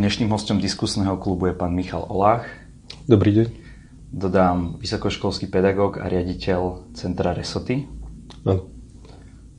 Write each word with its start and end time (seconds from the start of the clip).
Dnešným 0.00 0.32
hostom 0.32 0.56
diskusného 0.56 1.20
klubu 1.20 1.52
je 1.52 1.60
pán 1.60 1.76
Michal 1.76 2.08
Olách. 2.08 2.48
Dobrý 3.04 3.36
deň. 3.36 3.48
Dodám 4.08 4.80
vysokoškolský 4.80 5.52
pedagóg 5.52 6.00
a 6.00 6.08
riaditeľ 6.08 6.88
Centra 6.96 7.36
Resoty. 7.36 7.84
Áno. 8.48 8.72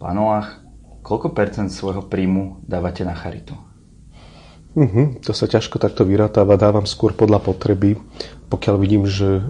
Pán 0.02 0.18
Olách, 0.18 0.66
koľko 1.06 1.38
percent 1.38 1.70
svojho 1.70 2.10
príjmu 2.10 2.58
dávate 2.66 3.06
na 3.06 3.14
charitu? 3.14 3.54
Uh-huh, 4.72 5.20
to 5.20 5.36
sa 5.36 5.52
ťažko 5.52 5.84
takto 5.84 6.08
vyratáva, 6.08 6.56
dávam 6.56 6.88
skôr 6.88 7.12
podľa 7.12 7.44
potreby. 7.44 8.00
Pokiaľ 8.48 8.76
vidím, 8.80 9.04
že 9.04 9.44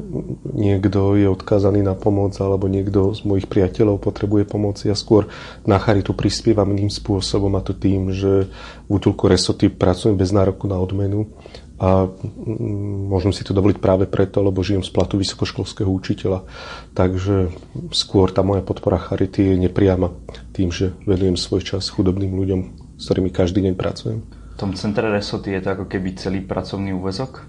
niekto 0.49 1.13
je 1.13 1.29
odkázaný 1.29 1.85
na 1.85 1.93
pomoc 1.93 2.33
alebo 2.41 2.65
niekto 2.65 3.13
z 3.13 3.21
mojich 3.29 3.45
priateľov 3.45 4.01
potrebuje 4.01 4.49
pomoc, 4.49 4.81
ja 4.81 4.97
skôr 4.97 5.29
na 5.61 5.77
charitu 5.77 6.17
prispievam 6.17 6.73
iným 6.73 6.89
spôsobom 6.89 7.53
a 7.53 7.61
to 7.61 7.77
tým, 7.77 8.09
že 8.09 8.49
v 8.49 8.89
útulku 8.89 9.29
Resoty 9.29 9.69
pracujem 9.69 10.17
bez 10.17 10.33
nároku 10.33 10.65
na 10.65 10.81
odmenu 10.81 11.29
a 11.77 12.09
mm, 12.09 13.09
môžem 13.13 13.29
si 13.29 13.45
to 13.45 13.53
dovoliť 13.53 13.77
práve 13.77 14.09
preto, 14.09 14.41
lebo 14.41 14.65
žijem 14.65 14.81
z 14.81 14.89
platu 14.89 15.21
vysokoškolského 15.21 15.89
učiteľa. 15.89 16.49
Takže 16.97 17.53
skôr 17.93 18.33
tá 18.33 18.41
moja 18.41 18.65
podpora 18.65 18.97
charity 18.97 19.53
je 19.53 19.69
nepriama 19.69 20.17
tým, 20.49 20.73
že 20.73 20.97
venujem 21.05 21.37
svoj 21.37 21.61
čas 21.61 21.93
chudobným 21.93 22.33
ľuďom, 22.33 22.59
s 22.97 23.05
ktorými 23.05 23.29
každý 23.29 23.69
deň 23.69 23.77
pracujem 23.77 24.40
tom 24.57 24.75
centre 24.75 25.07
Resoty 25.07 25.55
je 25.55 25.61
to 25.61 25.69
ako 25.73 25.85
keby 25.87 26.15
celý 26.15 26.39
pracovný 26.43 26.91
úvezok? 26.95 27.45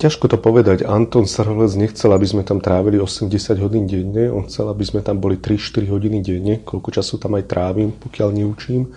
Ťažko 0.00 0.32
to 0.32 0.38
povedať. 0.40 0.88
Anton 0.88 1.28
Sarholec 1.28 1.76
nechcel, 1.76 2.08
aby 2.16 2.24
sme 2.24 2.40
tam 2.40 2.56
trávili 2.56 2.96
80 2.96 3.60
hodín 3.60 3.84
denne. 3.84 4.32
On 4.32 4.48
chcel, 4.48 4.72
aby 4.72 4.80
sme 4.80 5.04
tam 5.04 5.20
boli 5.20 5.36
3-4 5.36 5.92
hodiny 5.92 6.24
denne. 6.24 6.54
Koľko 6.64 6.88
času 6.88 7.20
tam 7.20 7.36
aj 7.36 7.44
trávim, 7.44 7.92
pokiaľ 7.92 8.28
neučím 8.32 8.88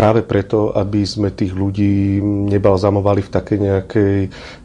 práve 0.00 0.24
preto, 0.24 0.72
aby 0.72 1.04
sme 1.04 1.28
tých 1.28 1.52
ľudí 1.52 2.24
nebalzamovali 2.24 3.20
v 3.20 3.32
takej 3.36 3.58
nejakej 3.60 4.14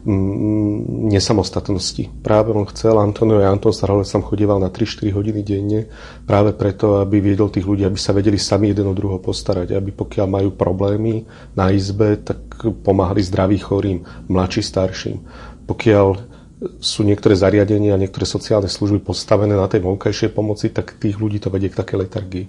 mm, 0.08 1.12
nesamostatnosti. 1.12 2.08
Práve 2.24 2.56
on 2.56 2.64
chcel, 2.72 2.96
Antonio 2.96 3.44
Anton 3.44 3.76
Sarholec 3.76 4.08
tam 4.08 4.24
chodieval 4.24 4.56
na 4.56 4.72
3-4 4.72 5.12
hodiny 5.12 5.44
denne, 5.44 5.92
práve 6.24 6.56
preto, 6.56 7.04
aby 7.04 7.20
viedol 7.20 7.52
tých 7.52 7.68
ľudí, 7.68 7.84
aby 7.84 8.00
sa 8.00 8.16
vedeli 8.16 8.40
sami 8.40 8.72
jeden 8.72 8.88
o 8.88 8.96
druhého 8.96 9.20
postarať, 9.20 9.76
aby 9.76 9.92
pokiaľ 9.92 10.24
majú 10.24 10.56
problémy 10.56 11.28
na 11.52 11.68
izbe, 11.68 12.16
tak 12.16 12.40
pomáhali 12.80 13.20
zdravým 13.20 13.60
chorým, 13.60 13.98
mladší, 14.32 14.64
starším. 14.64 15.20
Pokiaľ 15.68 16.32
sú 16.80 17.04
niektoré 17.04 17.36
zariadenia 17.36 17.92
a 17.92 18.00
niektoré 18.00 18.24
sociálne 18.24 18.72
služby 18.72 19.04
postavené 19.04 19.52
na 19.52 19.68
tej 19.68 19.84
vonkajšej 19.84 20.32
pomoci, 20.32 20.72
tak 20.72 20.96
tých 20.96 21.20
ľudí 21.20 21.44
to 21.44 21.52
vedie 21.52 21.68
k 21.68 21.76
takej 21.76 22.08
letargii 22.08 22.46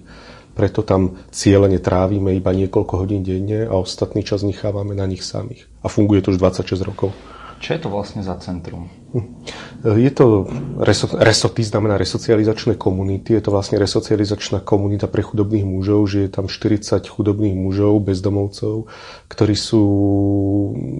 preto 0.58 0.82
tam 0.82 1.14
cieľene 1.30 1.78
trávime 1.78 2.34
iba 2.34 2.50
niekoľko 2.50 2.94
hodín 2.98 3.22
denne 3.22 3.70
a 3.70 3.78
ostatný 3.78 4.26
čas 4.26 4.42
nechávame 4.42 4.98
na 4.98 5.06
nich 5.06 5.22
samých. 5.22 5.70
A 5.80 5.86
funguje 5.86 6.18
to 6.18 6.34
už 6.34 6.42
26 6.42 6.82
rokov. 6.82 7.14
Čo 7.62 7.78
je 7.78 7.80
to 7.86 7.88
vlastne 7.94 8.26
za 8.26 8.34
centrum? 8.42 8.90
Hm. 9.08 9.24
Je 9.78 10.10
to, 10.10 10.50
resoty 11.16 11.62
znamená 11.62 11.94
resocializačné 11.96 12.74
komunity, 12.74 13.38
je 13.38 13.42
to 13.46 13.54
vlastne 13.54 13.78
resocializačná 13.78 14.58
komunita 14.60 15.06
pre 15.06 15.22
chudobných 15.22 15.62
mužov, 15.62 16.10
že 16.10 16.26
je 16.26 16.30
tam 16.34 16.50
40 16.50 17.06
chudobných 17.06 17.54
mužov, 17.54 18.02
bezdomovcov, 18.02 18.90
ktorí 19.30 19.54
sú 19.54 19.84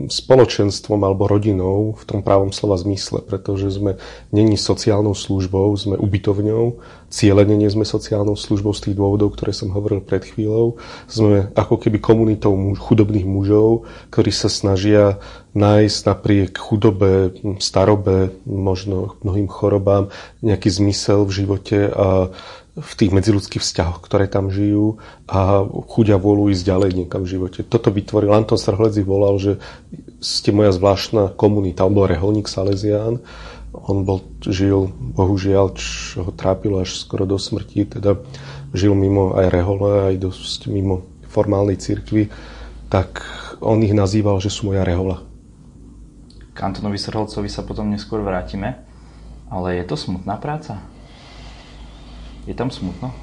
spoločenstvom 0.07 1.05
alebo 1.05 1.27
rodinou 1.27 1.99
v 1.99 2.05
tom 2.07 2.23
právom 2.23 2.55
slova 2.55 2.79
zmysle, 2.79 3.21
pretože 3.27 3.75
sme 3.75 3.99
není 4.31 4.55
sociálnou 4.55 5.13
službou, 5.13 5.75
sme 5.75 5.99
ubytovňou, 5.99 6.79
cieľene 7.11 7.59
nie 7.59 7.69
sme 7.69 7.83
sociálnou 7.83 8.39
službou 8.39 8.73
z 8.79 8.89
tých 8.89 8.97
dôvodov, 8.97 9.35
ktoré 9.35 9.51
som 9.51 9.75
hovoril 9.75 10.07
pred 10.07 10.23
chvíľou. 10.23 10.79
Sme 11.11 11.51
ako 11.59 11.83
keby 11.83 11.99
komunitou 11.99 12.55
chudobných 12.79 13.27
mužov, 13.27 13.91
ktorí 14.15 14.31
sa 14.31 14.47
snažia 14.47 15.19
nájsť 15.59 15.99
napriek 16.07 16.53
chudobe, 16.55 17.35
starobe, 17.59 17.98
možno 18.47 19.19
mnohým 19.23 19.49
chorobám 19.51 20.11
nejaký 20.45 20.69
zmysel 20.71 21.25
v 21.27 21.33
živote 21.45 21.79
a 21.91 22.31
v 22.79 22.93
tých 22.95 23.11
medziludských 23.11 23.59
vzťahoch, 23.59 23.99
ktoré 24.07 24.31
tam 24.31 24.55
žijú 24.55 25.03
a 25.27 25.67
chudia 25.91 26.15
vôľu 26.15 26.55
ísť 26.55 26.63
ďalej 26.63 26.91
niekam 26.95 27.27
v 27.27 27.35
živote. 27.35 27.67
Toto 27.67 27.91
vytvoril, 27.91 28.31
Anton 28.31 28.55
Sarhledzi 28.55 29.03
volal, 29.03 29.35
že 29.43 29.59
ste 30.23 30.55
moja 30.55 30.71
zvláštna 30.71 31.35
komunita. 31.35 31.83
On 31.83 31.95
bol 31.95 32.07
reholník 32.07 32.47
Salesián 32.47 33.19
on 33.73 34.05
bol, 34.05 34.25
žil, 34.41 34.89
bohužiaľ, 34.97 35.77
čo 35.77 36.25
ho 36.25 36.33
trápilo 36.33 36.81
až 36.81 36.97
skoro 36.97 37.29
do 37.29 37.37
smrti, 37.37 37.85
teda 37.85 38.17
žil 38.73 38.97
mimo 38.97 39.37
aj 39.37 39.53
rehole, 39.53 40.13
aj 40.13 40.15
dosť 40.25 40.73
mimo 40.73 41.05
formálnej 41.29 41.77
cirkvi, 41.77 42.33
tak 42.89 43.21
on 43.61 43.85
ich 43.85 43.93
nazýval, 43.93 44.41
že 44.41 44.49
sú 44.49 44.73
moja 44.73 44.83
rehola. 44.89 45.28
K 46.59 46.67
Antonovi 46.67 46.99
Srholcovi 46.99 47.47
sa 47.47 47.63
potom 47.63 47.87
neskôr 47.87 48.19
vrátime, 48.19 48.83
ale 49.47 49.79
je 49.79 49.85
to 49.87 49.95
smutná 49.95 50.35
práca? 50.43 50.83
Je 52.51 52.55
tam 52.59 52.75
smutno? 52.75 53.15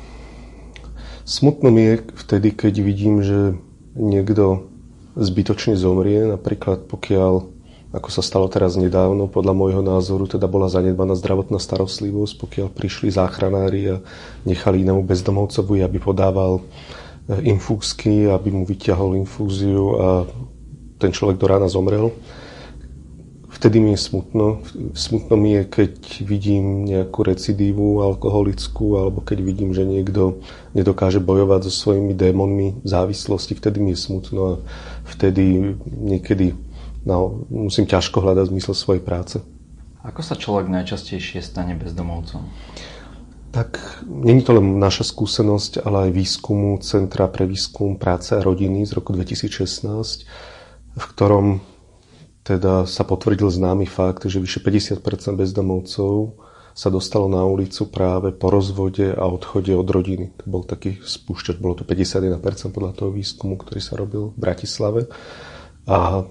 Smutno 1.28 1.68
mi 1.68 1.84
je 1.84 1.96
vtedy, 2.16 2.56
keď 2.56 2.74
vidím, 2.80 3.20
že 3.20 3.60
niekto 3.92 4.72
zbytočne 5.20 5.76
zomrie, 5.76 6.32
napríklad 6.32 6.88
pokiaľ 6.88 7.52
ako 7.92 8.08
sa 8.08 8.24
stalo 8.24 8.48
teraz 8.48 8.80
nedávno, 8.80 9.28
podľa 9.28 9.52
môjho 9.52 9.84
názoru 9.84 10.32
teda 10.32 10.48
bola 10.48 10.72
zanedbaná 10.72 11.16
zdravotná 11.20 11.60
starostlivosť, 11.60 12.40
pokiaľ 12.40 12.68
prišli 12.72 13.12
záchranári 13.12 14.00
a 14.00 14.04
nechali 14.48 14.88
inému 14.88 15.04
bezdomovcovi, 15.04 15.84
aby 15.84 16.00
podával 16.00 16.64
eh, 16.64 17.52
infúzky, 17.52 18.32
aby 18.32 18.48
mu 18.56 18.64
vyťahol 18.64 19.20
infúziu 19.20 19.84
a 20.00 20.08
ten 21.04 21.12
človek 21.12 21.36
do 21.36 21.52
rána 21.52 21.68
zomrel. 21.68 22.16
Vtedy 23.66 23.82
mi 23.82 23.98
je 23.98 23.98
smutno. 23.98 24.62
Smutno 24.94 25.42
mi 25.42 25.58
je, 25.58 25.66
keď 25.66 26.22
vidím 26.22 26.86
nejakú 26.86 27.26
recidívu 27.26 27.98
alkoholickú, 27.98 28.94
alebo 28.94 29.26
keď 29.26 29.42
vidím, 29.42 29.74
že 29.74 29.90
niekto 29.90 30.38
nedokáže 30.78 31.18
bojovať 31.18 31.66
so 31.66 31.74
svojimi 31.74 32.14
démonmi 32.14 32.86
závislosti. 32.86 33.58
Vtedy 33.58 33.82
mi 33.82 33.98
je 33.98 34.06
smutno 34.06 34.42
a 34.46 34.54
vtedy 35.10 35.74
niekedy 35.82 36.54
no, 37.10 37.42
musím 37.50 37.90
ťažko 37.90 38.22
hľadať 38.22 38.54
zmysel 38.54 38.78
svojej 38.78 39.02
práce. 39.02 39.42
Ako 40.06 40.22
sa 40.22 40.38
človek 40.38 40.70
najčastejšie 40.70 41.42
stane 41.42 41.74
bezdomovcom? 41.74 42.46
Tak 43.50 44.06
není 44.06 44.46
to 44.46 44.62
len 44.62 44.78
naša 44.78 45.10
skúsenosť, 45.10 45.82
ale 45.82 46.14
aj 46.14 46.22
výskumu 46.22 46.78
Centra 46.86 47.26
pre 47.26 47.50
výskum 47.50 47.98
práce 47.98 48.38
a 48.38 48.46
rodiny 48.46 48.86
z 48.86 48.94
roku 48.94 49.10
2016, 49.10 49.90
v 50.94 51.06
ktorom 51.18 51.66
teda 52.46 52.86
sa 52.86 53.02
potvrdil 53.02 53.50
známy 53.50 53.90
fakt, 53.90 54.30
že 54.30 54.38
vyše 54.38 54.62
50% 54.62 55.02
bezdomovcov 55.34 56.38
sa 56.78 56.94
dostalo 56.94 57.26
na 57.26 57.42
ulicu 57.42 57.90
práve 57.90 58.30
po 58.36 58.54
rozvode 58.54 59.18
a 59.18 59.26
odchode 59.26 59.74
od 59.74 59.88
rodiny. 59.88 60.36
To 60.44 60.46
bol 60.46 60.62
taký 60.62 61.02
spúšťač, 61.02 61.58
bolo 61.58 61.74
to 61.74 61.88
51% 61.88 62.38
podľa 62.70 62.94
toho 62.94 63.10
výskumu, 63.10 63.58
ktorý 63.58 63.82
sa 63.82 63.98
robil 63.98 64.30
v 64.30 64.38
Bratislave. 64.38 65.02
A 65.90 66.28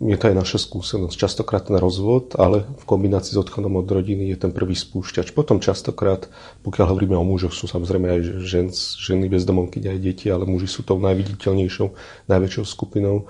je 0.00 0.16
to 0.16 0.30
aj 0.30 0.36
naša 0.38 0.58
skúsenosť. 0.62 1.14
Častokrát 1.14 1.66
ten 1.66 1.76
rozvod, 1.78 2.38
ale 2.38 2.64
v 2.78 2.84
kombinácii 2.86 3.34
s 3.34 3.42
odchodom 3.42 3.78
od 3.78 3.90
rodiny 3.90 4.30
je 4.34 4.38
ten 4.38 4.54
prvý 4.54 4.78
spúšťač. 4.78 5.34
Potom 5.34 5.58
častokrát, 5.58 6.30
pokiaľ 6.62 6.94
hovoríme 6.94 7.18
o 7.18 7.26
mužoch, 7.26 7.52
sú 7.52 7.66
samozrejme 7.66 8.06
aj 8.08 8.20
žen, 8.42 8.66
ženy 8.74 9.26
bezdomovky, 9.26 9.82
aj 9.82 9.98
deti, 9.98 10.26
ale 10.30 10.46
muži 10.46 10.70
sú 10.70 10.86
tou 10.86 11.02
najviditeľnejšou, 11.02 11.88
najväčšou 12.30 12.64
skupinou. 12.64 13.26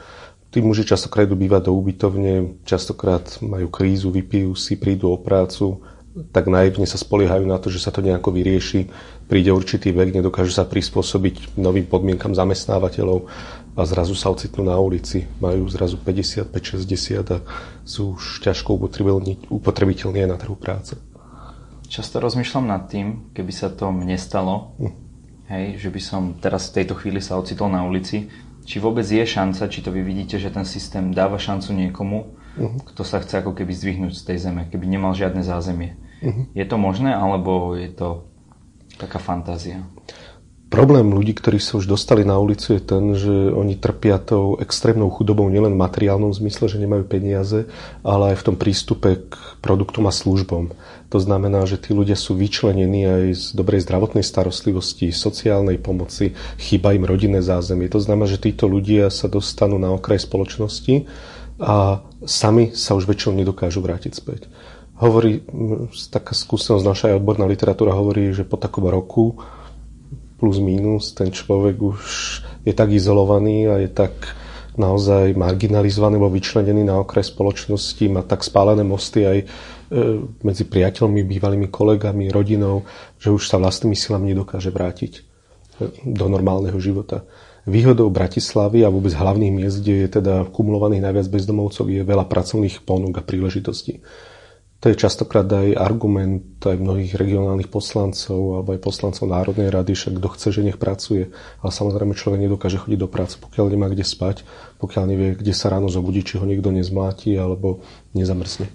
Tí 0.48 0.64
muži 0.64 0.88
častokrát 0.88 1.28
idú 1.28 1.36
bývať 1.36 1.68
do 1.68 1.76
ubytovne, 1.76 2.56
častokrát 2.64 3.36
majú 3.44 3.68
krízu, 3.68 4.08
vypijú 4.08 4.56
si, 4.56 4.80
prídu 4.80 5.12
o 5.12 5.20
prácu, 5.20 5.84
tak 6.32 6.48
naivne 6.48 6.88
sa 6.88 6.96
spoliehajú 6.96 7.44
na 7.44 7.60
to, 7.60 7.68
že 7.68 7.84
sa 7.84 7.92
to 7.92 8.00
nejako 8.00 8.32
vyrieši. 8.32 8.88
Príde 9.28 9.52
určitý 9.52 9.92
vek, 9.92 10.16
nedokážu 10.16 10.56
sa 10.56 10.64
prispôsobiť 10.64 11.60
novým 11.60 11.84
podmienkam 11.84 12.32
zamestnávateľov 12.32 13.28
a 13.76 13.80
zrazu 13.84 14.16
sa 14.16 14.32
ocitnú 14.32 14.66
na 14.66 14.80
ulici. 14.80 15.28
Majú 15.38 15.68
zrazu 15.68 16.00
55-60 16.00 17.28
a 17.28 17.38
sú 17.84 18.16
už 18.16 18.40
ťažko 18.40 18.74
upotrebiteľní 19.52 20.24
aj 20.24 20.30
na 20.32 20.38
trhu 20.40 20.56
práce. 20.56 20.96
Často 21.88 22.20
rozmýšľam 22.20 22.66
nad 22.68 22.88
tým, 22.88 23.32
keby 23.32 23.52
sa 23.52 23.68
to 23.68 23.88
mne 23.92 24.16
stalo, 24.16 24.76
hm. 24.80 24.92
hej, 25.52 25.66
že 25.76 25.88
by 25.92 26.00
som 26.00 26.22
teraz 26.36 26.68
v 26.68 26.82
tejto 26.82 26.96
chvíli 26.96 27.20
sa 27.20 27.36
ocitol 27.36 27.72
na 27.72 27.84
ulici, 27.84 28.28
či 28.68 28.76
vôbec 28.84 29.08
je 29.08 29.24
šanca, 29.24 29.72
či 29.72 29.80
to 29.80 29.88
vy 29.88 30.04
vidíte, 30.04 30.36
že 30.36 30.52
ten 30.52 30.68
systém 30.68 31.16
dáva 31.16 31.40
šancu 31.40 31.72
niekomu, 31.72 32.36
uh-huh. 32.36 32.84
kto 32.92 33.00
sa 33.00 33.24
chce 33.24 33.40
ako 33.40 33.56
keby 33.56 33.72
zdvihnúť 33.72 34.12
z 34.12 34.22
tej 34.28 34.38
zeme, 34.44 34.68
keby 34.68 34.84
nemal 34.84 35.16
žiadne 35.16 35.40
zázemie. 35.40 35.96
Uh-huh. 36.20 36.44
Je 36.52 36.68
to 36.68 36.76
možné, 36.76 37.16
alebo 37.16 37.72
je 37.72 37.88
to 37.88 38.28
taká 39.00 39.16
fantázia? 39.16 39.88
Problém 40.68 41.16
ľudí, 41.16 41.32
ktorí 41.32 41.56
sa 41.64 41.80
už 41.80 41.88
dostali 41.88 42.28
na 42.28 42.36
ulicu, 42.36 42.76
je 42.76 42.82
ten, 42.84 43.16
že 43.16 43.32
oni 43.32 43.72
trpia 43.80 44.20
tou 44.20 44.60
extrémnou 44.60 45.08
chudobou 45.08 45.48
nielen 45.48 45.72
v 45.72 45.80
materiálnom 45.80 46.28
zmysle, 46.28 46.68
že 46.68 46.76
nemajú 46.76 47.08
peniaze, 47.08 47.64
ale 48.04 48.36
aj 48.36 48.44
v 48.44 48.46
tom 48.52 48.56
prístupe 48.60 49.32
k 49.32 49.32
produktom 49.64 50.04
a 50.04 50.12
službom. 50.12 50.76
To 51.08 51.18
znamená, 51.24 51.64
že 51.64 51.80
tí 51.80 51.96
ľudia 51.96 52.20
sú 52.20 52.36
vyčlenení 52.36 53.08
aj 53.08 53.24
z 53.32 53.44
dobrej 53.56 53.80
zdravotnej 53.88 54.20
starostlivosti, 54.20 55.08
sociálnej 55.08 55.80
pomoci, 55.80 56.36
chýba 56.60 56.92
im 56.92 57.08
rodinné 57.08 57.40
zázemie. 57.40 57.88
To 57.88 58.04
znamená, 58.04 58.28
že 58.28 58.36
títo 58.36 58.68
ľudia 58.68 59.08
sa 59.08 59.24
dostanú 59.24 59.80
na 59.80 59.88
okraj 59.88 60.20
spoločnosti 60.20 61.08
a 61.64 62.04
sami 62.28 62.76
sa 62.76 62.92
už 62.92 63.08
väčšinou 63.08 63.40
nedokážu 63.40 63.80
vrátiť 63.80 64.12
späť. 64.12 64.52
Hovorí, 65.00 65.48
taká 66.12 66.36
skúsenosť 66.36 66.84
naša 66.84 67.04
aj 67.08 67.24
odborná 67.24 67.48
literatúra 67.48 67.96
hovorí, 67.96 68.36
že 68.36 68.44
po 68.44 68.60
takom 68.60 68.84
roku 68.84 69.40
plus 70.38 70.62
minus, 70.62 71.12
ten 71.12 71.34
človek 71.34 71.76
už 71.82 72.00
je 72.62 72.72
tak 72.72 72.94
izolovaný 72.94 73.66
a 73.66 73.82
je 73.82 73.90
tak 73.90 74.14
naozaj 74.78 75.34
marginalizovaný 75.34 76.16
alebo 76.16 76.30
vyčlenený 76.30 76.86
na 76.86 77.02
okraj 77.02 77.34
spoločnosti, 77.34 78.04
má 78.08 78.22
tak 78.22 78.46
spálené 78.46 78.86
mosty 78.86 79.26
aj 79.26 79.38
e, 79.42 79.46
medzi 80.46 80.64
priateľmi, 80.70 81.26
bývalými 81.26 81.66
kolegami, 81.66 82.30
rodinou, 82.30 82.86
že 83.18 83.34
už 83.34 83.50
sa 83.50 83.58
vlastnými 83.58 83.98
silami 83.98 84.32
nedokáže 84.32 84.70
vrátiť 84.70 85.12
e, 85.18 85.20
do 86.06 86.30
normálneho 86.30 86.78
života. 86.78 87.26
Výhodou 87.68 88.08
Bratislavy 88.08 88.86
a 88.86 88.88
vôbec 88.88 89.12
hlavných 89.12 89.52
miest, 89.52 89.82
kde 89.82 90.06
je 90.06 90.08
teda 90.22 90.48
kumulovaných 90.48 91.04
najviac 91.04 91.26
bezdomovcov, 91.28 91.90
je 91.90 92.00
veľa 92.06 92.24
pracovných 92.30 92.80
ponúk 92.86 93.18
a 93.18 93.26
príležitostí. 93.26 94.00
To 94.78 94.94
je 94.94 94.94
častokrát 94.94 95.50
aj 95.50 95.74
argument 95.74 96.62
aj 96.62 96.78
mnohých 96.78 97.18
regionálnych 97.18 97.66
poslancov 97.66 98.62
alebo 98.62 98.78
aj 98.78 98.80
poslancov 98.82 99.26
Národnej 99.26 99.74
rady, 99.74 99.98
však 99.98 100.22
kto 100.22 100.28
chce, 100.30 100.48
že 100.54 100.62
nech 100.62 100.78
pracuje. 100.78 101.34
Ale 101.58 101.74
samozrejme 101.74 102.14
človek 102.14 102.46
nedokáže 102.46 102.78
chodiť 102.78 102.98
do 103.02 103.10
práce, 103.10 103.42
pokiaľ 103.42 103.74
nemá 103.74 103.90
kde 103.90 104.06
spať, 104.06 104.46
pokiaľ 104.78 105.04
nevie, 105.10 105.28
kde 105.34 105.50
sa 105.50 105.74
ráno 105.74 105.90
zobudí, 105.90 106.22
či 106.22 106.38
ho 106.38 106.46
niekto 106.46 106.70
nezmáti 106.70 107.34
alebo 107.34 107.82
nezamrzne. 108.14 108.70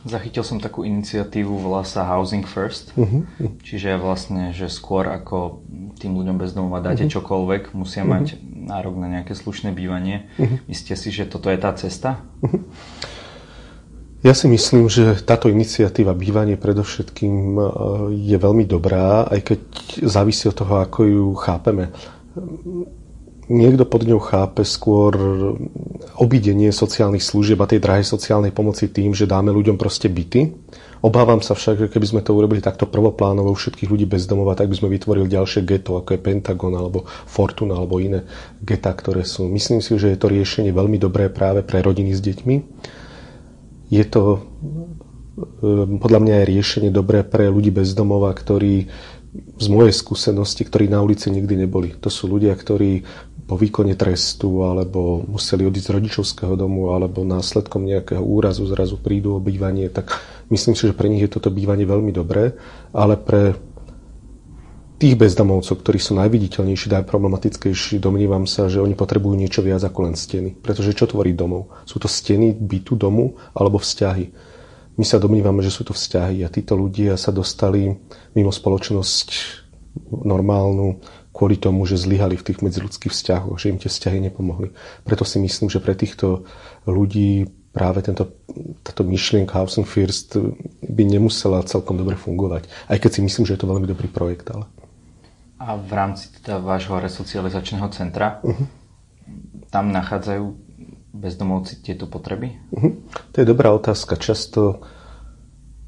Zachytil 0.00 0.44
som 0.44 0.60
takú 0.60 0.84
iniciatívu, 0.84 1.60
volá 1.60 1.84
sa 1.84 2.08
Housing 2.08 2.48
First, 2.48 2.96
uh-huh. 2.96 3.24
čiže 3.60 4.00
vlastne, 4.00 4.56
že 4.56 4.72
skôr 4.72 5.04
ako 5.08 5.60
tým 6.00 6.16
ľuďom 6.16 6.40
bez 6.40 6.56
domova 6.56 6.80
dáte 6.80 7.04
uh-huh. 7.04 7.20
čokoľvek, 7.20 7.76
musia 7.76 8.04
uh-huh. 8.04 8.12
mať 8.16 8.40
nárok 8.40 8.96
na 8.96 9.12
nejaké 9.12 9.36
slušné 9.36 9.76
bývanie. 9.76 10.32
Uh-huh. 10.40 10.56
Myslíte 10.72 10.96
si, 10.96 11.12
že 11.12 11.28
toto 11.28 11.52
je 11.52 11.60
tá 11.60 11.76
cesta? 11.76 12.24
Uh-huh. 12.40 12.64
Ja 14.20 14.36
si 14.36 14.52
myslím, 14.52 14.92
že 14.92 15.16
táto 15.24 15.48
iniciatíva 15.48 16.12
bývanie 16.12 16.60
predovšetkým 16.60 17.56
e, 17.56 17.62
je 18.20 18.36
veľmi 18.36 18.68
dobrá, 18.68 19.24
aj 19.24 19.40
keď 19.40 19.60
závisí 20.04 20.44
od 20.44 20.60
toho, 20.60 20.76
ako 20.76 20.98
ju 21.08 21.26
chápeme. 21.40 21.88
Niekto 23.48 23.88
pod 23.88 24.04
ňou 24.04 24.20
chápe 24.20 24.60
skôr 24.68 25.16
obidenie 26.20 26.68
sociálnych 26.68 27.24
služieb 27.24 27.64
a 27.64 27.66
tej 27.66 27.80
drahej 27.80 28.04
sociálnej 28.04 28.52
pomoci 28.52 28.92
tým, 28.92 29.16
že 29.16 29.24
dáme 29.24 29.56
ľuďom 29.56 29.80
proste 29.80 30.12
byty. 30.12 30.52
Obávam 31.00 31.40
sa 31.40 31.56
však, 31.56 31.74
že 31.80 31.86
keby 31.88 32.06
sme 32.06 32.20
to 32.20 32.36
urobili 32.36 32.60
takto 32.60 32.84
prvoplánovo 32.84 33.56
všetkých 33.56 33.88
ľudí 33.88 34.04
bez 34.04 34.28
domova, 34.28 34.52
tak 34.52 34.68
by 34.68 34.84
sme 34.84 34.92
vytvorili 34.92 35.32
ďalšie 35.32 35.64
geto, 35.64 35.96
ako 35.96 36.12
je 36.12 36.20
Pentagon 36.20 36.76
alebo 36.76 37.08
Fortuna 37.08 37.80
alebo 37.80 37.96
iné 37.96 38.28
geta, 38.60 38.92
ktoré 38.92 39.24
sú. 39.24 39.48
Myslím 39.48 39.80
si, 39.80 39.96
že 39.96 40.12
je 40.12 40.20
to 40.20 40.28
riešenie 40.28 40.76
veľmi 40.76 41.00
dobré 41.00 41.32
práve 41.32 41.64
pre 41.64 41.80
rodiny 41.80 42.12
s 42.12 42.20
deťmi 42.20 42.56
je 43.90 44.04
to 44.06 44.38
ehm, 45.60 45.98
podľa 45.98 46.20
mňa 46.22 46.34
aj 46.40 46.46
riešenie 46.46 46.90
dobré 46.94 47.26
pre 47.26 47.50
ľudí 47.50 47.74
bez 47.74 47.92
domova, 47.92 48.30
ktorí 48.30 48.86
z 49.60 49.66
mojej 49.70 49.94
skúsenosti, 49.94 50.66
ktorí 50.66 50.90
na 50.90 51.02
ulici 51.02 51.30
nikdy 51.30 51.66
neboli. 51.66 51.94
To 52.02 52.10
sú 52.10 52.26
ľudia, 52.26 52.50
ktorí 52.54 53.06
po 53.46 53.58
výkone 53.58 53.98
trestu 53.98 54.62
alebo 54.62 55.26
museli 55.26 55.66
odísť 55.66 55.90
z 55.90 55.94
rodičovského 55.98 56.54
domu 56.54 56.94
alebo 56.94 57.26
následkom 57.26 57.82
nejakého 57.82 58.22
úrazu 58.22 58.62
zrazu 58.70 58.94
prídu 58.94 59.34
o 59.34 59.42
bývanie, 59.42 59.90
tak 59.90 60.14
myslím 60.54 60.78
si, 60.78 60.86
že 60.86 60.94
pre 60.94 61.10
nich 61.10 61.26
je 61.26 61.34
toto 61.34 61.50
bývanie 61.50 61.82
veľmi 61.82 62.14
dobré, 62.14 62.54
ale 62.94 63.18
pre 63.18 63.58
tých 65.00 65.16
bezdomovcov, 65.16 65.80
ktorí 65.80 65.96
sú 65.96 66.12
najviditeľnejší, 66.20 66.92
najproblematickejší, 66.92 68.04
domnívam 68.04 68.44
sa, 68.44 68.68
že 68.68 68.84
oni 68.84 68.92
potrebujú 68.92 69.32
niečo 69.32 69.64
viac 69.64 69.80
ako 69.80 70.12
len 70.12 70.14
steny. 70.14 70.52
Pretože 70.60 70.92
čo 70.92 71.08
tvorí 71.08 71.32
domov? 71.32 71.72
Sú 71.88 71.96
to 71.96 72.04
steny 72.04 72.52
bytu 72.52 73.00
domu 73.00 73.40
alebo 73.56 73.80
vzťahy? 73.80 74.28
My 75.00 75.04
sa 75.08 75.16
domnívame, 75.16 75.64
že 75.64 75.72
sú 75.72 75.88
to 75.88 75.96
vzťahy 75.96 76.44
a 76.44 76.52
títo 76.52 76.76
ľudia 76.76 77.16
sa 77.16 77.32
dostali 77.32 77.88
mimo 78.36 78.52
spoločnosť 78.52 79.28
normálnu 80.12 81.00
kvôli 81.32 81.56
tomu, 81.56 81.88
že 81.88 81.96
zlyhali 81.96 82.36
v 82.36 82.52
tých 82.52 82.60
medziludských 82.60 83.08
vzťahoch, 83.08 83.56
že 83.56 83.72
im 83.72 83.80
tie 83.80 83.88
vzťahy 83.88 84.20
nepomohli. 84.28 84.76
Preto 85.08 85.24
si 85.24 85.40
myslím, 85.40 85.72
že 85.72 85.80
pre 85.80 85.96
týchto 85.96 86.44
ľudí 86.84 87.48
práve 87.72 88.04
tento, 88.04 88.28
táto 88.84 89.06
myšlienka 89.06 89.56
Housing 89.56 89.88
First 89.88 90.36
by 90.84 91.02
nemusela 91.08 91.64
celkom 91.64 91.96
dobre 91.96 92.20
fungovať. 92.20 92.68
Aj 92.90 92.98
keď 93.00 93.10
si 93.16 93.20
myslím, 93.24 93.48
že 93.48 93.56
je 93.56 93.60
to 93.64 93.70
veľmi 93.70 93.88
dobrý 93.88 94.10
projekt. 94.10 94.50
Ale... 94.52 94.68
A 95.60 95.76
v 95.76 95.92
rámci 95.92 96.32
teda 96.40 96.56
vášho 96.56 96.96
resocializačného 96.96 97.84
centra, 97.92 98.40
uh-huh. 98.40 98.64
tam 99.68 99.92
nachádzajú 99.92 100.44
bezdomovci 101.12 101.84
tieto 101.84 102.08
potreby? 102.08 102.56
Uh-huh. 102.72 102.96
To 103.30 103.36
je 103.36 103.46
dobrá 103.46 103.68
otázka. 103.76 104.16
Často 104.16 104.80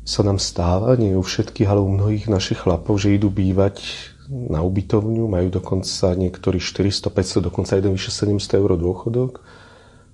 sa 0.05 0.21
nám 0.27 0.43
stáva, 0.43 0.99
nie 0.99 1.17
u 1.17 1.25
všetkých, 1.25 1.69
ale 1.71 1.81
u 1.81 1.89
mnohých 1.89 2.29
našich 2.29 2.61
chlapov, 2.61 3.01
že 3.01 3.17
idú 3.17 3.33
bývať 3.33 3.81
na 4.29 4.61
ubytovňu, 4.61 5.31
majú 5.31 5.49
dokonca 5.51 6.15
niektorí 6.15 6.59
400, 6.59 7.09
500, 7.09 7.49
dokonca 7.49 7.79
jeden 7.79 7.95
vyše 7.95 8.11
700 8.11 8.61
eur 8.61 8.71
dôchodok 8.77 9.43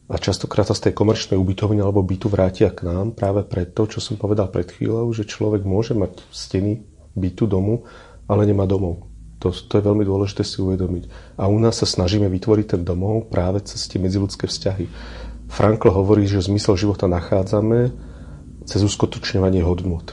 a 0.08 0.16
častokrát 0.16 0.64
sa 0.64 0.76
z 0.76 0.88
tej 0.88 0.92
komerčnej 0.96 1.36
ubytovne 1.36 1.84
alebo 1.84 2.00
bytu 2.00 2.32
vrátia 2.32 2.72
k 2.72 2.88
nám 2.88 3.12
práve 3.12 3.44
preto, 3.44 3.84
čo 3.84 4.00
som 4.00 4.16
povedal 4.16 4.48
pred 4.48 4.68
chvíľou, 4.68 5.12
že 5.12 5.28
človek 5.28 5.64
môže 5.68 5.92
mať 5.92 6.24
steny 6.32 6.80
bytu 7.12 7.44
domu, 7.44 7.84
ale 8.24 8.48
nemá 8.48 8.64
domov. 8.64 9.07
To, 9.38 9.54
to 9.54 9.72
je 9.78 9.86
veľmi 9.86 10.02
dôležité 10.02 10.42
si 10.42 10.58
uvedomiť. 10.58 11.38
A 11.38 11.46
u 11.46 11.62
nás 11.62 11.78
sa 11.78 11.86
snažíme 11.86 12.26
vytvoriť 12.26 12.74
ten 12.74 12.82
domov 12.82 13.30
práve 13.30 13.62
cez 13.62 13.86
tie 13.86 14.02
medziludské 14.02 14.50
vzťahy. 14.50 14.90
Frankl 15.46 15.94
hovorí, 15.94 16.26
že 16.26 16.42
zmysel 16.42 16.74
života 16.74 17.06
nachádzame 17.06 17.94
cez 18.66 18.80
uskutočňovanie 18.82 19.62
hodnot. 19.62 20.12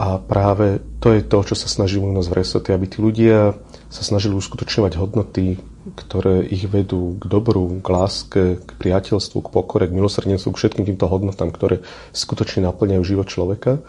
A 0.00 0.16
práve 0.16 0.80
to 1.00 1.12
je 1.12 1.20
to, 1.20 1.38
čo 1.52 1.54
sa 1.56 1.68
snažíme 1.68 2.08
u 2.08 2.14
nás 2.14 2.28
v 2.28 2.40
Resote, 2.40 2.72
aby 2.72 2.88
tí 2.88 3.04
ľudia 3.04 3.56
sa 3.90 4.02
snažili 4.06 4.32
uskutočňovať 4.38 4.92
hodnoty, 4.96 5.60
ktoré 5.96 6.46
ich 6.46 6.68
vedú 6.70 7.18
k 7.20 7.24
dobru, 7.26 7.80
k 7.82 7.88
láske, 7.88 8.42
k 8.62 8.70
priateľstvu, 8.80 9.44
k 9.44 9.52
pokore, 9.52 9.88
k 9.88 9.96
milosrdenstvu, 9.96 10.54
k 10.54 10.60
všetkým 10.60 10.84
týmto 10.88 11.04
hodnotám, 11.10 11.52
ktoré 11.52 11.82
skutočne 12.12 12.64
naplňajú 12.68 13.02
život 13.02 13.28
človeka 13.28 13.80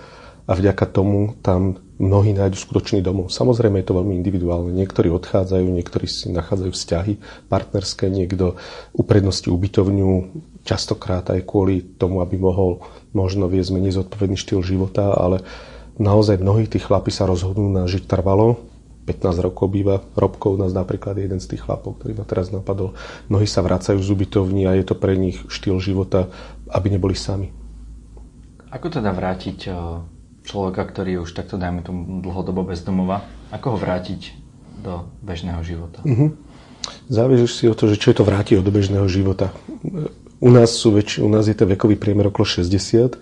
a 0.46 0.52
vďaka 0.58 0.86
tomu 0.90 1.38
tam 1.46 1.78
mnohí 2.02 2.34
nájdu 2.34 2.58
skutočný 2.58 3.06
domov. 3.06 3.30
Samozrejme 3.30 3.78
je 3.82 3.88
to 3.94 3.98
veľmi 4.02 4.18
individuálne. 4.18 4.74
Niektorí 4.74 5.14
odchádzajú, 5.14 5.66
niektorí 5.69 6.10
si 6.10 6.33
nachádzajú 6.33 6.71
vzťahy 6.74 7.14
partnerské, 7.45 8.10
niekto 8.10 8.57
uprednosti 8.98 9.45
ubytovňu, 9.54 10.33
častokrát 10.66 11.30
aj 11.30 11.45
kvôli 11.45 11.86
tomu, 12.02 12.26
aby 12.26 12.42
mohol 12.42 12.81
možno 13.14 13.45
viesť 13.45 13.69
menej 13.78 14.02
zodpovedný 14.02 14.33
štýl 14.33 14.66
života, 14.66 15.14
ale 15.14 15.45
naozaj 16.02 16.42
mnohí 16.42 16.66
tí 16.66 16.81
chlapi 16.81 17.14
sa 17.14 17.30
rozhodnú 17.30 17.69
na 17.69 17.86
žiť 17.86 18.10
trvalo. 18.10 18.57
15 19.06 19.45
rokov 19.45 19.66
býva 19.69 20.02
Robkov, 20.14 20.62
nás 20.62 20.74
napríklad 20.74 21.18
jeden 21.18 21.42
z 21.42 21.54
tých 21.54 21.66
chlapov, 21.66 21.98
ktorý 22.02 22.21
ma 22.21 22.26
teraz 22.26 22.54
napadol. 22.54 22.94
Mnohí 23.30 23.50
sa 23.50 23.66
vracajú 23.66 23.98
z 23.98 24.10
ubytovní 24.14 24.69
a 24.69 24.78
je 24.78 24.86
to 24.86 24.94
pre 24.98 25.18
nich 25.18 25.42
štýl 25.50 25.81
života, 25.81 26.30
aby 26.69 26.94
neboli 26.94 27.18
sami. 27.18 27.50
Ako 28.71 28.88
teda 28.88 29.12
vrátiť 29.12 29.60
eh, 29.68 29.76
človeka, 30.45 30.81
ktorý 30.86 31.18
je 31.18 31.24
už 31.24 31.31
takto, 31.38 31.56
dajme 31.57 31.86
tomu, 31.86 32.21
dlhodobo 32.21 32.66
bezdomova, 32.66 33.26
ako 33.54 33.76
ho 33.76 33.78
vrátiť 33.78 34.21
do 34.81 35.06
bežného 35.21 35.62
života? 35.62 36.02
Mm-hmm. 36.02 36.30
Záleží 37.12 37.45
si 37.45 37.66
o 37.69 37.78
to, 37.78 37.86
že 37.92 38.02
čo 38.02 38.10
je 38.10 38.18
to 38.18 38.26
vrátiť 38.26 38.66
do 38.66 38.74
bežného 38.74 39.06
života. 39.06 39.54
U 40.42 40.50
nás, 40.50 40.74
sú 40.74 40.98
väč- 40.98 41.21
u 41.21 41.30
nás 41.30 41.45
je 41.45 41.54
ten 41.54 41.69
vekový 41.69 41.94
priemer 41.94 42.33
okolo 42.33 42.48
60. 42.50 43.21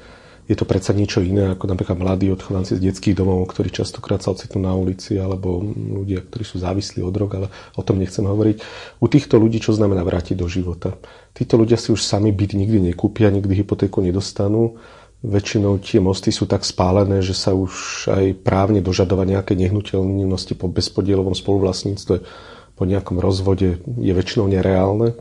Je 0.49 0.57
to 0.57 0.65
predsa 0.65 0.97
niečo 0.97 1.21
iné 1.21 1.53
ako 1.53 1.69
napríklad 1.69 1.99
mladí 1.99 2.31
odchovanci 2.33 2.79
z 2.79 2.89
detských 2.89 3.13
domov, 3.13 3.45
ktorí 3.53 3.69
častokrát 3.69 4.23
sa 4.23 4.33
ocitnú 4.33 4.65
na 4.65 4.73
ulici, 4.73 5.19
alebo 5.19 5.61
ľudia, 5.75 6.25
ktorí 6.25 6.41
sú 6.41 6.57
závislí 6.57 7.05
od 7.05 7.13
drog, 7.13 7.29
ale 7.37 7.47
o 7.77 7.85
tom 7.85 8.01
nechcem 8.01 8.25
hovoriť. 8.25 8.57
U 8.97 9.05
týchto 9.05 9.37
ľudí 9.37 9.61
čo 9.61 9.77
znamená 9.77 10.01
vrátiť 10.01 10.39
do 10.39 10.49
života? 10.49 10.97
Títo 11.37 11.59
ľudia 11.59 11.77
si 11.77 11.93
už 11.93 12.01
sami 12.01 12.33
byt 12.33 12.57
nikdy 12.57 12.81
nekúpia, 12.81 13.29
nikdy 13.29 13.61
hypotéku 13.61 14.01
nedostanú 14.01 14.81
Väčšinou 15.19 15.83
tie 15.83 15.99
mosty 15.99 16.31
sú 16.31 16.47
tak 16.47 16.63
spálené, 16.63 17.19
že 17.19 17.35
sa 17.35 17.51
už 17.51 18.07
aj 18.07 18.25
právne 18.39 18.79
dožadovať 18.79 19.27
nejaké 19.35 19.53
nehnuteľnosti 19.59 20.55
po 20.55 20.71
bezpodielovom 20.71 21.35
spoluvlastníctve 21.35 22.15
po 22.79 22.83
nejakom 22.87 23.19
rozvode 23.19 23.83
je 23.83 24.13
väčšinou 24.15 24.47
nereálne. 24.47 25.19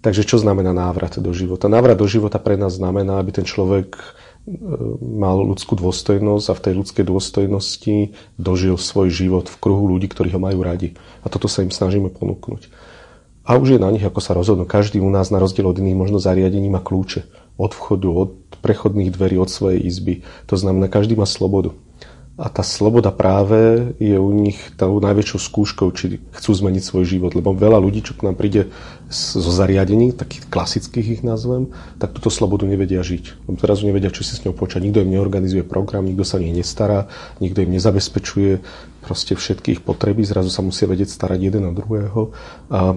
Takže 0.00 0.24
čo 0.24 0.40
znamená 0.40 0.72
návrat 0.72 1.20
do 1.20 1.28
života? 1.36 1.68
Návrat 1.68 2.00
do 2.00 2.08
života 2.08 2.40
pre 2.40 2.56
nás 2.56 2.80
znamená, 2.80 3.20
aby 3.20 3.36
ten 3.36 3.44
človek 3.44 4.00
mal 5.04 5.44
ľudskú 5.44 5.76
dôstojnosť 5.76 6.46
a 6.48 6.56
v 6.56 6.62
tej 6.64 6.74
ľudskej 6.80 7.04
dôstojnosti 7.04 7.96
dožil 8.40 8.80
svoj 8.80 9.12
život 9.12 9.52
v 9.52 9.60
kruhu 9.60 9.84
ľudí, 9.92 10.08
ktorí 10.08 10.32
ho 10.32 10.40
majú 10.40 10.64
radi. 10.64 10.96
A 11.20 11.28
toto 11.28 11.52
sa 11.52 11.60
im 11.60 11.68
snažíme 11.68 12.08
ponúknuť. 12.08 12.72
A 13.44 13.60
už 13.60 13.76
je 13.76 13.80
na 13.80 13.92
nich, 13.92 14.04
ako 14.04 14.24
sa 14.24 14.32
rozhodnú. 14.32 14.64
Každý 14.64 15.04
u 15.04 15.10
nás, 15.12 15.28
na 15.28 15.36
rozdiel 15.36 15.68
od 15.68 15.76
iných 15.76 16.00
možno 16.00 16.16
zariadení, 16.16 16.72
má 16.72 16.80
kľúče 16.80 17.47
od 17.58 17.74
vchodu, 17.74 18.08
od 18.08 18.30
prechodných 18.62 19.10
dverí, 19.10 19.36
od 19.36 19.50
svojej 19.50 19.82
izby. 19.82 20.22
To 20.46 20.54
znamená, 20.54 20.86
každý 20.86 21.18
má 21.18 21.26
slobodu. 21.26 21.74
A 22.38 22.46
tá 22.46 22.62
sloboda 22.62 23.10
práve 23.10 23.90
je 23.98 24.14
u 24.14 24.30
nich 24.30 24.54
tou 24.78 25.02
najväčšou 25.02 25.42
skúškou, 25.42 25.90
či 25.90 26.22
chcú 26.38 26.50
zmeniť 26.54 26.82
svoj 26.86 27.02
život. 27.02 27.34
Lebo 27.34 27.50
veľa 27.50 27.82
ľudí, 27.82 27.98
čo 28.06 28.14
k 28.14 28.30
nám 28.30 28.38
príde 28.38 28.70
zo 29.10 29.50
zariadení, 29.50 30.14
takých 30.14 30.46
klasických 30.46 31.18
ich 31.18 31.22
nazvem, 31.26 31.74
tak 31.98 32.14
túto 32.14 32.30
slobodu 32.30 32.62
nevedia 32.62 33.02
žiť. 33.02 33.42
Lebo 33.50 33.58
zrazu 33.58 33.90
nevedia, 33.90 34.14
čo 34.14 34.22
si 34.22 34.38
s 34.38 34.46
ňou 34.46 34.54
počať. 34.54 34.86
Nikto 34.86 35.02
im 35.02 35.18
neorganizuje 35.18 35.66
program, 35.66 36.06
nikto 36.06 36.22
sa 36.22 36.38
nich 36.38 36.54
nestará, 36.54 37.10
nikto 37.42 37.58
im 37.58 37.74
nezabezpečuje 37.74 38.62
proste 39.02 39.34
všetky 39.34 39.74
ich 39.74 39.82
potreby. 39.82 40.22
Zrazu 40.22 40.54
sa 40.54 40.62
musia 40.62 40.86
vedieť 40.86 41.10
starať 41.10 41.42
jeden 41.42 41.66
na 41.66 41.74
druhého. 41.74 42.30
A 42.70 42.94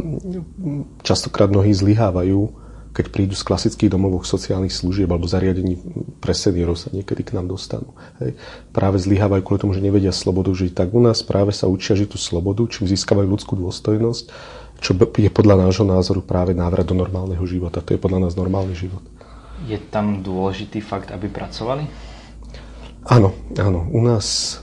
častokrát 1.01 1.50
mnohí 1.50 1.74
zlyhávajú 1.74 2.70
keď 2.92 3.06
prídu 3.08 3.36
z 3.40 3.48
klasických 3.48 3.92
domových 3.92 4.28
sociálnych 4.28 4.76
služieb 4.76 5.08
alebo 5.08 5.24
zariadení 5.24 5.80
pre 6.20 6.36
seniorov 6.36 6.76
sa 6.76 6.92
niekedy 6.92 7.24
k 7.24 7.40
nám 7.40 7.48
dostanú. 7.48 7.96
Hej. 8.20 8.36
Práve 8.76 9.00
zlyhávajú 9.00 9.42
kvôli 9.48 9.60
tomu, 9.64 9.72
že 9.72 9.84
nevedia 9.84 10.12
slobodu 10.12 10.52
žiť. 10.52 10.76
Tak 10.76 10.92
u 10.92 11.00
nás 11.00 11.24
práve 11.24 11.56
sa 11.56 11.72
učia 11.72 11.96
žiť 11.96 12.12
tú 12.12 12.20
slobodu, 12.20 12.68
čím 12.68 12.92
získavajú 12.92 13.28
ľudskú 13.32 13.56
dôstojnosť, 13.56 14.26
čo 14.84 14.92
je 14.98 15.32
podľa 15.32 15.68
nášho 15.68 15.88
názoru 15.88 16.20
práve 16.20 16.52
návrat 16.52 16.84
do 16.84 16.98
normálneho 16.98 17.44
života. 17.48 17.80
To 17.80 17.96
je 17.96 18.02
podľa 18.02 18.28
nás 18.28 18.34
normálny 18.36 18.76
život. 18.76 19.02
Je 19.70 19.78
tam 19.78 20.26
dôležitý 20.26 20.82
fakt, 20.82 21.14
aby 21.14 21.32
pracovali? 21.32 22.12
Áno, 23.02 23.34
áno. 23.58 23.90
U 23.90 24.02
nás 24.06 24.58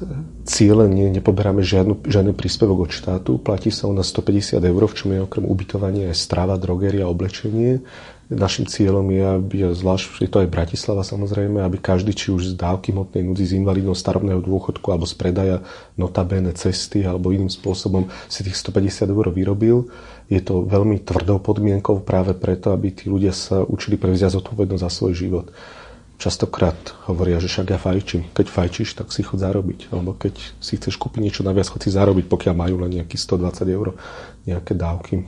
cieľene 0.47 1.11
nepoberáme 1.11 1.59
žiadnu, 1.59 2.07
žiadny 2.07 2.39
príspevok 2.39 2.87
od 2.87 2.91
štátu. 2.95 3.43
Platí 3.43 3.75
sa 3.75 3.91
u 3.91 3.95
nás 3.95 4.15
150 4.15 4.63
eur, 4.63 4.83
v 4.87 4.95
čom 4.95 5.11
je 5.11 5.27
okrem 5.27 5.43
ubytovania 5.43 6.15
aj 6.15 6.23
strava, 6.23 6.55
drogeria, 6.55 7.11
oblečenie. 7.11 7.83
Našim 8.29 8.69
cieľom 8.69 9.09
je, 9.09 9.25
aby, 9.25 9.57
zvlášť 9.73 10.21
je 10.21 10.29
to 10.29 10.45
aj 10.45 10.53
Bratislava 10.53 11.01
samozrejme, 11.01 11.65
aby 11.65 11.81
každý, 11.81 12.13
či 12.13 12.29
už 12.29 12.53
z 12.53 12.55
dávky 12.61 12.93
hmotnej 12.93 13.25
núdzi, 13.25 13.49
z 13.49 13.57
invalidného 13.57 13.97
starobného 13.97 14.45
dôchodku 14.45 14.85
alebo 14.93 15.09
z 15.09 15.17
predaja 15.17 15.57
notabene 15.97 16.53
cesty 16.53 17.09
alebo 17.09 17.33
iným 17.33 17.49
spôsobom 17.49 18.13
si 18.29 18.45
tých 18.45 18.61
150 18.61 19.09
eur 19.09 19.33
vyrobil. 19.33 19.89
Je 20.29 20.45
to 20.45 20.61
veľmi 20.61 21.01
tvrdou 21.09 21.41
podmienkou 21.41 22.05
práve 22.05 22.37
preto, 22.37 22.77
aby 22.77 22.93
tí 22.93 23.09
ľudia 23.09 23.33
sa 23.33 23.65
učili 23.65 23.97
prevziať 23.97 24.37
zodpovednosť 24.37 24.85
za 24.85 24.91
svoj 24.93 25.13
život. 25.17 25.47
Častokrát 26.21 26.77
hovoria, 27.09 27.41
že 27.41 27.49
však 27.49 27.73
ja 27.73 27.81
fajčím. 27.81 28.29
Keď 28.37 28.47
fajčíš, 28.53 28.93
tak 28.93 29.09
si 29.09 29.25
chod 29.25 29.41
zarobiť. 29.41 29.89
Alebo 29.89 30.13
keď 30.13 30.37
si 30.61 30.77
chceš 30.77 31.01
kúpiť 31.01 31.25
niečo 31.25 31.47
naviac, 31.49 31.73
chod 31.73 31.81
si 31.81 31.95
zarobiť, 31.95 32.29
pokiaľ 32.29 32.55
majú 32.59 32.77
len 32.85 33.01
nejakých 33.01 33.25
120 33.25 33.65
eur, 33.73 33.97
nejaké 34.45 34.77
dávky 34.77 35.25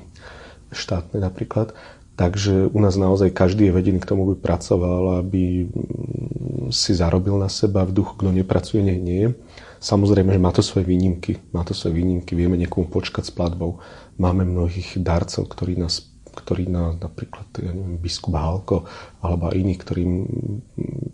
štátne 0.75 1.23
napríklad. 1.23 1.73
Takže 2.21 2.69
u 2.69 2.79
nás 2.85 3.01
naozaj 3.01 3.33
každý 3.33 3.73
je 3.73 3.77
vedený 3.81 3.97
k 3.97 4.13
tomu, 4.13 4.29
aby 4.29 4.37
pracoval, 4.37 5.25
aby 5.25 5.65
mm, 5.65 6.69
si 6.69 6.93
zarobil 6.93 7.41
na 7.41 7.49
seba 7.49 7.89
v 7.89 7.97
duchu, 7.97 8.13
kto 8.21 8.29
nepracuje, 8.29 8.85
nech 8.85 9.01
nie. 9.01 9.33
Samozrejme, 9.81 10.29
že 10.37 10.45
má 10.45 10.53
to 10.53 10.61
svoje 10.61 10.85
výnimky. 10.85 11.41
Má 11.57 11.65
to 11.65 11.73
svoje 11.73 11.97
výnimky. 11.97 12.37
Vieme 12.37 12.61
niekomu 12.61 12.93
počkať 12.93 13.25
s 13.25 13.33
platbou. 13.33 13.81
Máme 14.21 14.45
mnohých 14.45 15.01
darcov, 15.01 15.49
ktorí 15.49 15.81
nás 15.81 16.13
ktorí 16.31 16.71
na, 16.71 16.95
napríklad 16.95 17.47
ja 17.59 17.75
neviem, 17.75 17.99
biskup 17.99 18.39
Halko 18.39 18.87
alebo 19.19 19.51
iní, 19.51 19.75
ktorým 19.75 20.31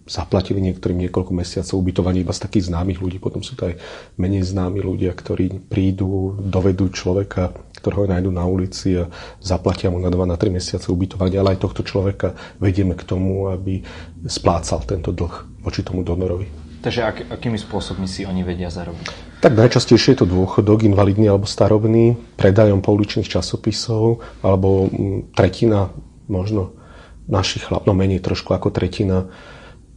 zaplatili 0.04 0.60
niektorým 0.60 1.08
niekoľko 1.08 1.32
mesiacov 1.32 1.80
ubytovanie 1.80 2.20
iba 2.20 2.36
z 2.36 2.44
takých 2.44 2.68
známych 2.68 3.00
ľudí. 3.00 3.16
Potom 3.16 3.40
sú 3.40 3.56
to 3.56 3.72
aj 3.72 3.80
menej 4.20 4.44
známi 4.44 4.84
ľudia, 4.84 5.16
ktorí 5.16 5.66
prídu, 5.72 6.36
dovedú 6.36 6.92
človeka, 6.92 7.56
ktorého 7.86 8.10
nájdu 8.10 8.34
na 8.34 8.42
ulici 8.42 8.98
a 8.98 9.06
zaplatia 9.38 9.94
mu 9.94 10.02
na 10.02 10.10
2 10.10 10.26
na 10.26 10.34
3 10.34 10.50
mesiace 10.50 10.90
ubytovanie, 10.90 11.38
ale 11.38 11.54
aj 11.54 11.62
tohto 11.62 11.86
človeka 11.86 12.34
vedieme 12.58 12.98
k 12.98 13.06
tomu, 13.06 13.46
aby 13.46 13.86
splácal 14.26 14.82
tento 14.82 15.14
dlh 15.14 15.62
voči 15.62 15.86
tomu 15.86 16.02
donorovi. 16.02 16.50
Takže 16.82 17.00
ak, 17.06 17.16
akými 17.30 17.58
spôsobmi 17.58 18.10
si 18.10 18.26
oni 18.26 18.42
vedia 18.42 18.66
zarobiť? 18.70 19.38
Tak 19.38 19.54
najčastejšie 19.54 20.18
je 20.18 20.20
to 20.22 20.26
dôchodok, 20.26 20.82
invalidný 20.82 21.30
alebo 21.30 21.46
starobný, 21.46 22.18
predajom 22.34 22.82
pouličných 22.82 23.30
časopisov, 23.30 24.22
alebo 24.42 24.90
mm, 24.90 25.34
tretina 25.34 25.94
možno 26.26 26.74
našich 27.30 27.70
chlapov, 27.70 27.86
no 27.86 27.94
menej 27.94 28.22
trošku 28.22 28.50
ako 28.50 28.74
tretina 28.74 29.30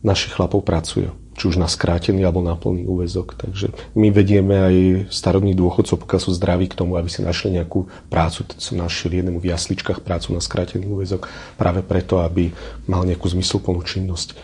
našich 0.05 0.33
chlapov 0.33 0.61
pracuje 0.61 1.09
či 1.35 1.43
už 1.47 1.61
na 1.61 1.69
skrátený 1.71 2.25
alebo 2.25 2.43
na 2.43 2.57
plný 2.57 2.83
úvezok. 2.89 3.37
Takže 3.37 3.71
my 3.95 4.07
vedieme 4.11 4.55
aj 4.59 4.75
starobných 5.13 5.55
dôchodcov, 5.55 6.03
pokiaľ 6.03 6.19
sú 6.19 6.31
zdraví 6.35 6.67
k 6.67 6.77
tomu, 6.77 6.99
aby 6.99 7.07
si 7.07 7.23
našli 7.23 7.55
nejakú 7.55 7.87
prácu. 8.11 8.43
Teď 8.47 8.59
som 8.59 8.75
našiel 8.81 9.21
jednému 9.21 9.39
v 9.39 9.49
jasličkách 9.53 10.03
prácu 10.03 10.35
na 10.35 10.41
skrátený 10.43 10.89
úvezok 10.89 11.31
práve 11.55 11.79
preto, 11.85 12.19
aby 12.19 12.51
mal 12.89 13.07
nejakú 13.07 13.29
zmysluplnú 13.29 13.79
činnosť. 13.85 14.35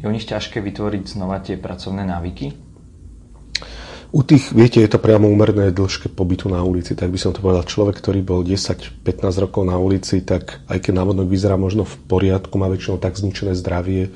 Je 0.00 0.08
u 0.08 0.12
nich 0.12 0.24
ťažké 0.24 0.64
vytvoriť 0.64 1.04
znova 1.16 1.44
tie 1.44 1.60
pracovné 1.60 2.08
návyky? 2.08 2.70
U 4.10 4.26
tých, 4.26 4.50
viete, 4.50 4.82
je 4.82 4.90
to 4.90 4.98
priamo 4.98 5.30
úmerné 5.30 5.70
dĺžke 5.70 6.10
pobytu 6.10 6.50
na 6.50 6.66
ulici, 6.66 6.98
tak 6.98 7.14
by 7.14 7.18
som 7.20 7.30
to 7.30 7.38
povedal. 7.38 7.62
Človek, 7.62 8.02
ktorý 8.02 8.26
bol 8.26 8.42
10-15 8.42 9.06
rokov 9.38 9.62
na 9.62 9.78
ulici, 9.78 10.18
tak 10.26 10.66
aj 10.66 10.82
keď 10.82 10.92
návodno 10.98 11.22
vyzerá 11.22 11.54
možno 11.54 11.86
v 11.86 11.94
poriadku, 12.10 12.58
má 12.58 12.66
väčšinou 12.66 12.98
tak 12.98 13.14
zničené 13.14 13.54
zdravie 13.54 14.10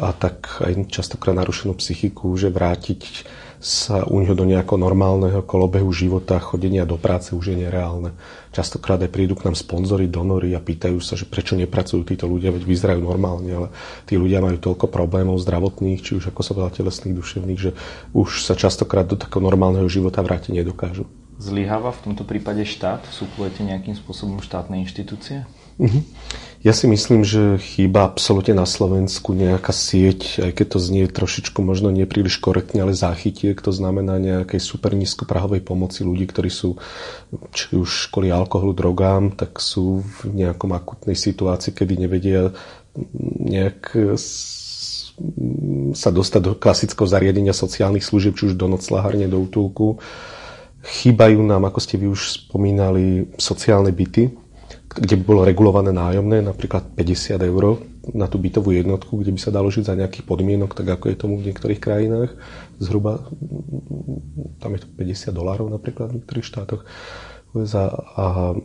a 0.00 0.12
tak 0.16 0.62
aj 0.64 0.88
častokrát 0.88 1.36
narušenú 1.36 1.76
psychiku, 1.76 2.32
že 2.36 2.48
vrátiť 2.48 3.26
sa 3.62 4.02
u 4.02 4.18
neho 4.18 4.34
do 4.34 4.42
nejakého 4.42 4.74
normálneho 4.74 5.38
kolobehu 5.46 5.94
života, 5.94 6.42
chodenia 6.42 6.82
do 6.82 6.98
práce 6.98 7.30
už 7.30 7.54
je 7.54 7.56
nereálne. 7.62 8.10
Častokrát 8.50 8.98
aj 8.98 9.14
prídu 9.14 9.38
k 9.38 9.46
nám 9.46 9.54
sponzory, 9.54 10.10
donory 10.10 10.50
a 10.58 10.60
pýtajú 10.60 10.98
sa, 10.98 11.14
že 11.14 11.30
prečo 11.30 11.54
nepracujú 11.54 12.02
títo 12.02 12.26
ľudia, 12.26 12.50
veď 12.50 12.66
vyzerajú 12.66 13.06
normálne, 13.06 13.50
ale 13.54 13.68
tí 14.10 14.18
ľudia 14.18 14.42
majú 14.42 14.58
toľko 14.58 14.90
problémov 14.90 15.38
zdravotných, 15.38 16.02
či 16.02 16.18
už 16.18 16.34
ako 16.34 16.42
sa 16.42 16.58
veľa 16.58 16.74
telesných, 16.74 17.14
duševných, 17.14 17.60
že 17.62 17.70
už 18.10 18.42
sa 18.42 18.58
častokrát 18.58 19.06
do 19.06 19.14
takého 19.14 19.38
normálneho 19.38 19.86
života 19.86 20.26
vrátiť 20.26 20.58
nedokážu. 20.58 21.06
Zlyháva 21.38 21.94
v 21.94 22.02
tomto 22.10 22.26
prípade 22.26 22.66
štát? 22.66 23.06
Súplujete 23.14 23.62
nejakým 23.62 23.94
spôsobom 23.94 24.42
štátne 24.42 24.82
inštitúcie? 24.82 25.46
Uh-huh. 25.82 26.02
Ja 26.62 26.70
si 26.70 26.86
myslím, 26.86 27.26
že 27.26 27.58
chýba 27.58 28.06
absolútne 28.06 28.54
na 28.54 28.70
Slovensku 28.70 29.34
nejaká 29.34 29.74
sieť, 29.74 30.46
aj 30.46 30.62
keď 30.62 30.66
to 30.70 30.78
znie 30.78 31.10
trošičku 31.10 31.58
možno 31.58 31.90
nepríliš 31.90 32.38
korektne, 32.38 32.86
ale 32.86 32.94
záchytiek, 32.94 33.58
to 33.58 33.74
znamená 33.74 34.22
nejakej 34.22 34.62
super 34.62 34.94
nízkoprahovej 34.94 35.58
pomoci 35.66 36.06
ľudí, 36.06 36.30
ktorí 36.30 36.54
sú 36.54 36.78
či 37.50 37.74
už 37.74 38.06
školy 38.06 38.30
alkoholu, 38.30 38.78
drogám, 38.78 39.34
tak 39.34 39.58
sú 39.58 40.06
v 40.22 40.38
nejakom 40.38 40.70
akutnej 40.70 41.18
situácii, 41.18 41.74
kedy 41.74 42.06
nevedia 42.06 42.54
nejak 43.42 43.98
sa 45.98 46.10
dostať 46.14 46.40
do 46.46 46.52
klasického 46.54 47.10
zariadenia 47.10 47.58
sociálnych 47.58 48.06
služieb, 48.06 48.38
či 48.38 48.54
už 48.54 48.54
do 48.54 48.70
noclahárne, 48.70 49.26
do 49.26 49.42
útulku. 49.42 49.98
Chýbajú 50.82 51.42
nám, 51.42 51.66
ako 51.66 51.78
ste 51.82 51.98
vy 51.98 52.06
už 52.06 52.46
spomínali, 52.46 53.34
sociálne 53.34 53.90
byty, 53.90 54.41
kde 54.92 55.14
by 55.20 55.24
bolo 55.24 55.42
regulované 55.48 55.90
nájomné, 55.92 56.44
napríklad 56.44 56.92
50 56.96 57.40
eur 57.40 57.80
na 58.12 58.26
tú 58.26 58.36
bytovú 58.36 58.74
jednotku, 58.74 59.14
kde 59.22 59.32
by 59.32 59.40
sa 59.40 59.54
dalo 59.54 59.70
žiť 59.70 59.84
za 59.86 59.94
nejakých 59.94 60.26
podmienok, 60.26 60.74
tak 60.74 60.90
ako 60.90 61.08
je 61.08 61.16
tomu 61.16 61.38
v 61.38 61.48
niektorých 61.48 61.80
krajinách. 61.80 62.34
Zhruba 62.82 63.24
tam 64.58 64.70
je 64.74 64.80
to 64.82 64.88
50 64.90 65.32
dolárov 65.32 65.70
napríklad 65.70 66.10
v 66.10 66.16
niektorých 66.20 66.44
štátoch. 66.44 66.82
A 68.16 68.56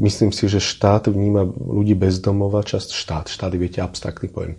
myslím 0.00 0.32
si, 0.32 0.48
že 0.48 0.58
štát 0.58 1.12
vníma 1.12 1.44
ľudí 1.46 1.92
bezdomova, 1.92 2.64
časť 2.64 2.96
štát, 2.96 3.26
štát 3.28 3.52
je, 3.52 3.60
viete, 3.60 3.84
abstraktný 3.84 4.32
pojem. 4.32 4.56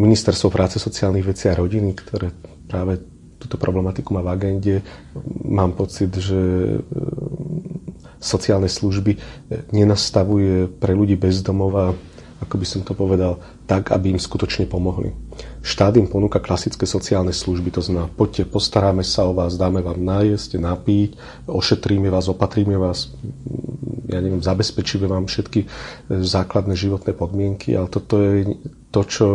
Ministerstvo 0.00 0.48
práce, 0.48 0.80
sociálnych 0.80 1.28
vecí 1.28 1.46
a 1.52 1.58
rodiny, 1.58 1.92
ktoré 1.92 2.32
práve 2.66 2.98
túto 3.40 3.56
problematiku 3.56 4.16
má 4.16 4.20
v 4.20 4.32
agende, 4.32 4.76
mám 5.44 5.72
pocit, 5.72 6.12
že 6.12 6.36
sociálne 8.20 8.68
služby 8.68 9.16
nenastavuje 9.72 10.68
pre 10.68 10.92
ľudí 10.92 11.16
bezdomova, 11.16 11.96
ako 12.40 12.54
by 12.56 12.66
som 12.68 12.80
to 12.80 12.96
povedal, 12.96 13.36
tak, 13.68 13.92
aby 13.92 14.16
im 14.16 14.20
skutočne 14.20 14.64
pomohli. 14.64 15.12
Štát 15.60 15.96
im 16.00 16.08
ponúka 16.08 16.40
klasické 16.40 16.88
sociálne 16.88 17.36
služby, 17.36 17.68
to 17.68 17.84
znamená, 17.84 18.08
poďte, 18.08 18.48
postaráme 18.48 19.04
sa 19.04 19.28
o 19.28 19.36
vás, 19.36 19.60
dáme 19.60 19.84
vám 19.84 20.00
nájsť, 20.00 20.56
napiť, 20.56 21.10
ošetríme 21.48 22.08
vás, 22.08 22.32
opatríme 22.32 22.80
vás, 22.80 23.12
ja 24.08 24.24
neviem, 24.24 24.40
zabezpečíme 24.40 25.04
vám 25.04 25.28
všetky 25.28 25.68
základné 26.08 26.72
životné 26.76 27.12
podmienky, 27.12 27.76
ale 27.76 27.92
toto 27.92 28.20
je 28.20 28.56
to, 28.88 29.00
čo 29.04 29.26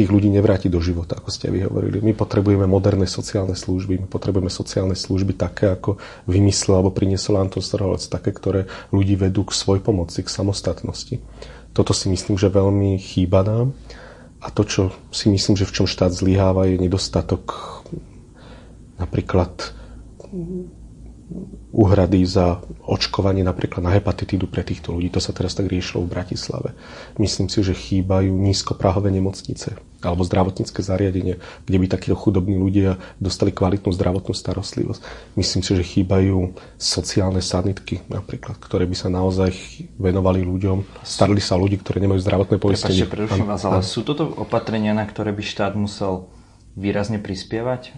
tých 0.00 0.08
ľudí 0.08 0.32
nevráti 0.32 0.72
do 0.72 0.80
života, 0.80 1.20
ako 1.20 1.28
ste 1.28 1.52
vy 1.52 1.68
hovorili. 1.68 2.00
My 2.00 2.16
potrebujeme 2.16 2.64
moderné 2.64 3.04
sociálne 3.04 3.52
služby, 3.52 4.00
my 4.00 4.08
potrebujeme 4.08 4.48
sociálne 4.48 4.96
služby 4.96 5.36
také, 5.36 5.68
ako 5.68 6.00
vymyslel 6.24 6.80
alebo 6.80 6.96
priniesol 6.96 7.36
Anton 7.36 7.60
Strholec, 7.60 8.00
také, 8.08 8.32
ktoré 8.32 8.64
ľudí 8.88 9.20
vedú 9.20 9.44
k 9.44 9.52
svoj 9.52 9.84
pomoci, 9.84 10.24
k 10.24 10.32
samostatnosti. 10.32 11.20
Toto 11.76 11.92
si 11.92 12.08
myslím, 12.08 12.40
že 12.40 12.48
veľmi 12.48 12.96
chýba 12.96 13.44
nám. 13.44 13.76
A 14.40 14.48
to, 14.48 14.64
čo 14.64 14.82
si 15.12 15.28
myslím, 15.28 15.60
že 15.60 15.68
v 15.68 15.74
čom 15.76 15.86
štát 15.86 16.16
zlyháva, 16.16 16.64
je 16.64 16.80
nedostatok 16.80 17.76
napríklad 18.96 19.52
úhrady 21.70 22.26
za 22.26 22.58
očkovanie 22.82 23.46
napríklad 23.46 23.86
na 23.86 23.94
hepatitídu 23.94 24.50
pre 24.50 24.66
týchto 24.66 24.90
ľudí. 24.90 25.14
To 25.14 25.22
sa 25.22 25.30
teraz 25.30 25.54
tak 25.54 25.70
riešilo 25.70 26.02
v 26.04 26.12
Bratislave. 26.12 26.74
Myslím 27.16 27.46
si, 27.46 27.62
že 27.62 27.78
chýbajú 27.78 28.34
nízkoprahové 28.34 29.14
nemocnice 29.14 29.78
alebo 30.00 30.24
zdravotnícke 30.24 30.80
zariadenie, 30.80 31.36
kde 31.68 31.76
by 31.76 31.86
takíto 31.86 32.16
chudobní 32.16 32.56
ľudia 32.56 32.96
dostali 33.20 33.52
kvalitnú 33.52 33.92
zdravotnú 33.92 34.32
starostlivosť. 34.32 35.00
Myslím 35.36 35.60
si, 35.60 35.76
že 35.76 35.84
chýbajú 35.84 36.56
sociálne 36.80 37.44
sanitky 37.44 38.00
napríklad, 38.08 38.56
ktoré 38.56 38.88
by 38.88 38.96
sa 38.96 39.12
naozaj 39.12 39.52
venovali 40.00 40.40
ľuďom, 40.40 41.04
starali 41.04 41.44
sa 41.44 41.60
ľudí, 41.60 41.76
ktorí 41.76 42.00
nemajú 42.00 42.20
zdravotné 42.24 42.56
poistenie. 42.56 43.04
Prepačte, 43.04 43.12
preruším 43.12 43.46
vás, 43.46 43.62
ale 43.68 43.84
sú 43.84 44.00
toto 44.00 44.24
opatrenia, 44.40 44.96
na 44.96 45.04
ktoré 45.04 45.36
by 45.36 45.42
štát 45.44 45.76
musel 45.76 46.32
výrazne 46.78 47.18
prispievať? 47.18 47.94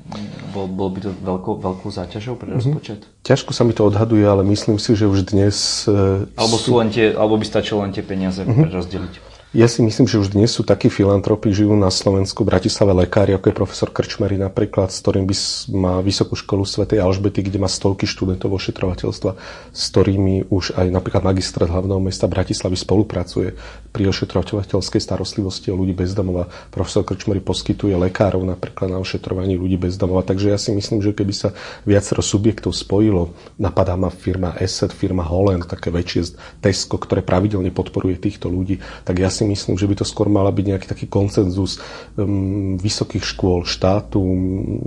Bol, 0.52 0.68
bol 0.68 0.88
by 0.92 1.00
to 1.04 1.10
veľkou, 1.12 1.60
veľkou 1.60 1.90
záťažou 1.92 2.36
pre 2.36 2.52
mhm. 2.52 2.56
rozpočet? 2.60 3.00
Mm-hmm. 3.04 3.24
Ťažko 3.26 3.50
sa 3.52 3.62
mi 3.64 3.72
to 3.76 3.86
odhaduje, 3.86 4.24
ale 4.24 4.42
myslím 4.48 4.76
si, 4.76 4.92
že 4.96 5.08
už 5.08 5.32
dnes... 5.32 5.86
Alebo, 6.36 6.56
sú... 6.58 6.76
Len 6.76 6.90
tie, 6.92 7.12
alebo 7.12 7.38
by 7.38 7.46
stačilo 7.46 7.84
len 7.84 7.92
tie 7.94 8.04
peniaze 8.04 8.42
mm-hmm. 8.42 8.72
rozdeliť? 8.72 9.31
Ja 9.52 9.68
si 9.68 9.84
myslím, 9.84 10.08
že 10.08 10.16
už 10.16 10.32
dnes 10.32 10.48
sú 10.48 10.64
takí 10.64 10.88
filantropi, 10.88 11.52
žijú 11.52 11.76
na 11.76 11.92
Slovensku, 11.92 12.40
Bratislave 12.40 13.04
lekári, 13.04 13.36
ako 13.36 13.52
je 13.52 13.58
profesor 13.60 13.92
Krčmery 13.92 14.40
napríklad, 14.40 14.88
s 14.88 15.04
ktorým 15.04 15.28
by 15.28 15.36
má 15.76 15.94
vysokú 16.00 16.40
školu 16.40 16.64
Svetej 16.64 17.04
Alžbety, 17.04 17.44
kde 17.44 17.60
má 17.60 17.68
stovky 17.68 18.08
študentov 18.08 18.48
ošetrovateľstva, 18.48 19.36
s 19.76 19.82
ktorými 19.92 20.48
už 20.48 20.72
aj 20.80 20.88
napríklad 20.88 21.20
magistrát 21.20 21.68
hlavného 21.68 22.00
mesta 22.00 22.32
Bratislavy 22.32 22.80
spolupracuje 22.80 23.52
pri 23.92 24.08
ošetrovateľskej 24.08 25.04
starostlivosti 25.04 25.68
o 25.68 25.76
ľudí 25.76 25.92
bezdomova. 25.92 26.48
Profesor 26.72 27.04
Krčmery 27.04 27.44
poskytuje 27.44 27.92
lekárov 27.92 28.40
napríklad 28.48 28.88
na 28.88 29.04
ošetrovanie 29.04 29.60
ľudí 29.60 29.76
bezdomova. 29.76 30.24
Takže 30.24 30.48
ja 30.48 30.56
si 30.56 30.72
myslím, 30.72 31.04
že 31.04 31.12
keby 31.12 31.34
sa 31.36 31.52
viacero 31.84 32.24
subjektov 32.24 32.72
spojilo, 32.72 33.36
napadá 33.60 34.00
ma 34.00 34.08
firma 34.08 34.56
ESET, 34.56 34.96
firma 34.96 35.28
Holland, 35.28 35.68
také 35.68 35.92
väčšie 35.92 36.40
Tesco, 36.64 36.96
ktoré 36.96 37.20
pravidelne 37.20 37.68
podporuje 37.68 38.16
týchto 38.16 38.48
ľudí, 38.48 38.80
tak 39.04 39.20
ja 39.20 39.28
si 39.28 39.41
si 39.42 39.44
myslím, 39.50 39.74
že 39.74 39.90
by 39.90 39.98
to 39.98 40.06
skôr 40.06 40.30
mala 40.30 40.54
byť 40.54 40.64
nejaký 40.70 40.86
taký 40.86 41.06
koncenzus 41.10 41.82
um, 42.14 42.78
vysokých 42.78 43.26
škôl, 43.26 43.66
štátu, 43.66 44.22
um, 44.22 44.78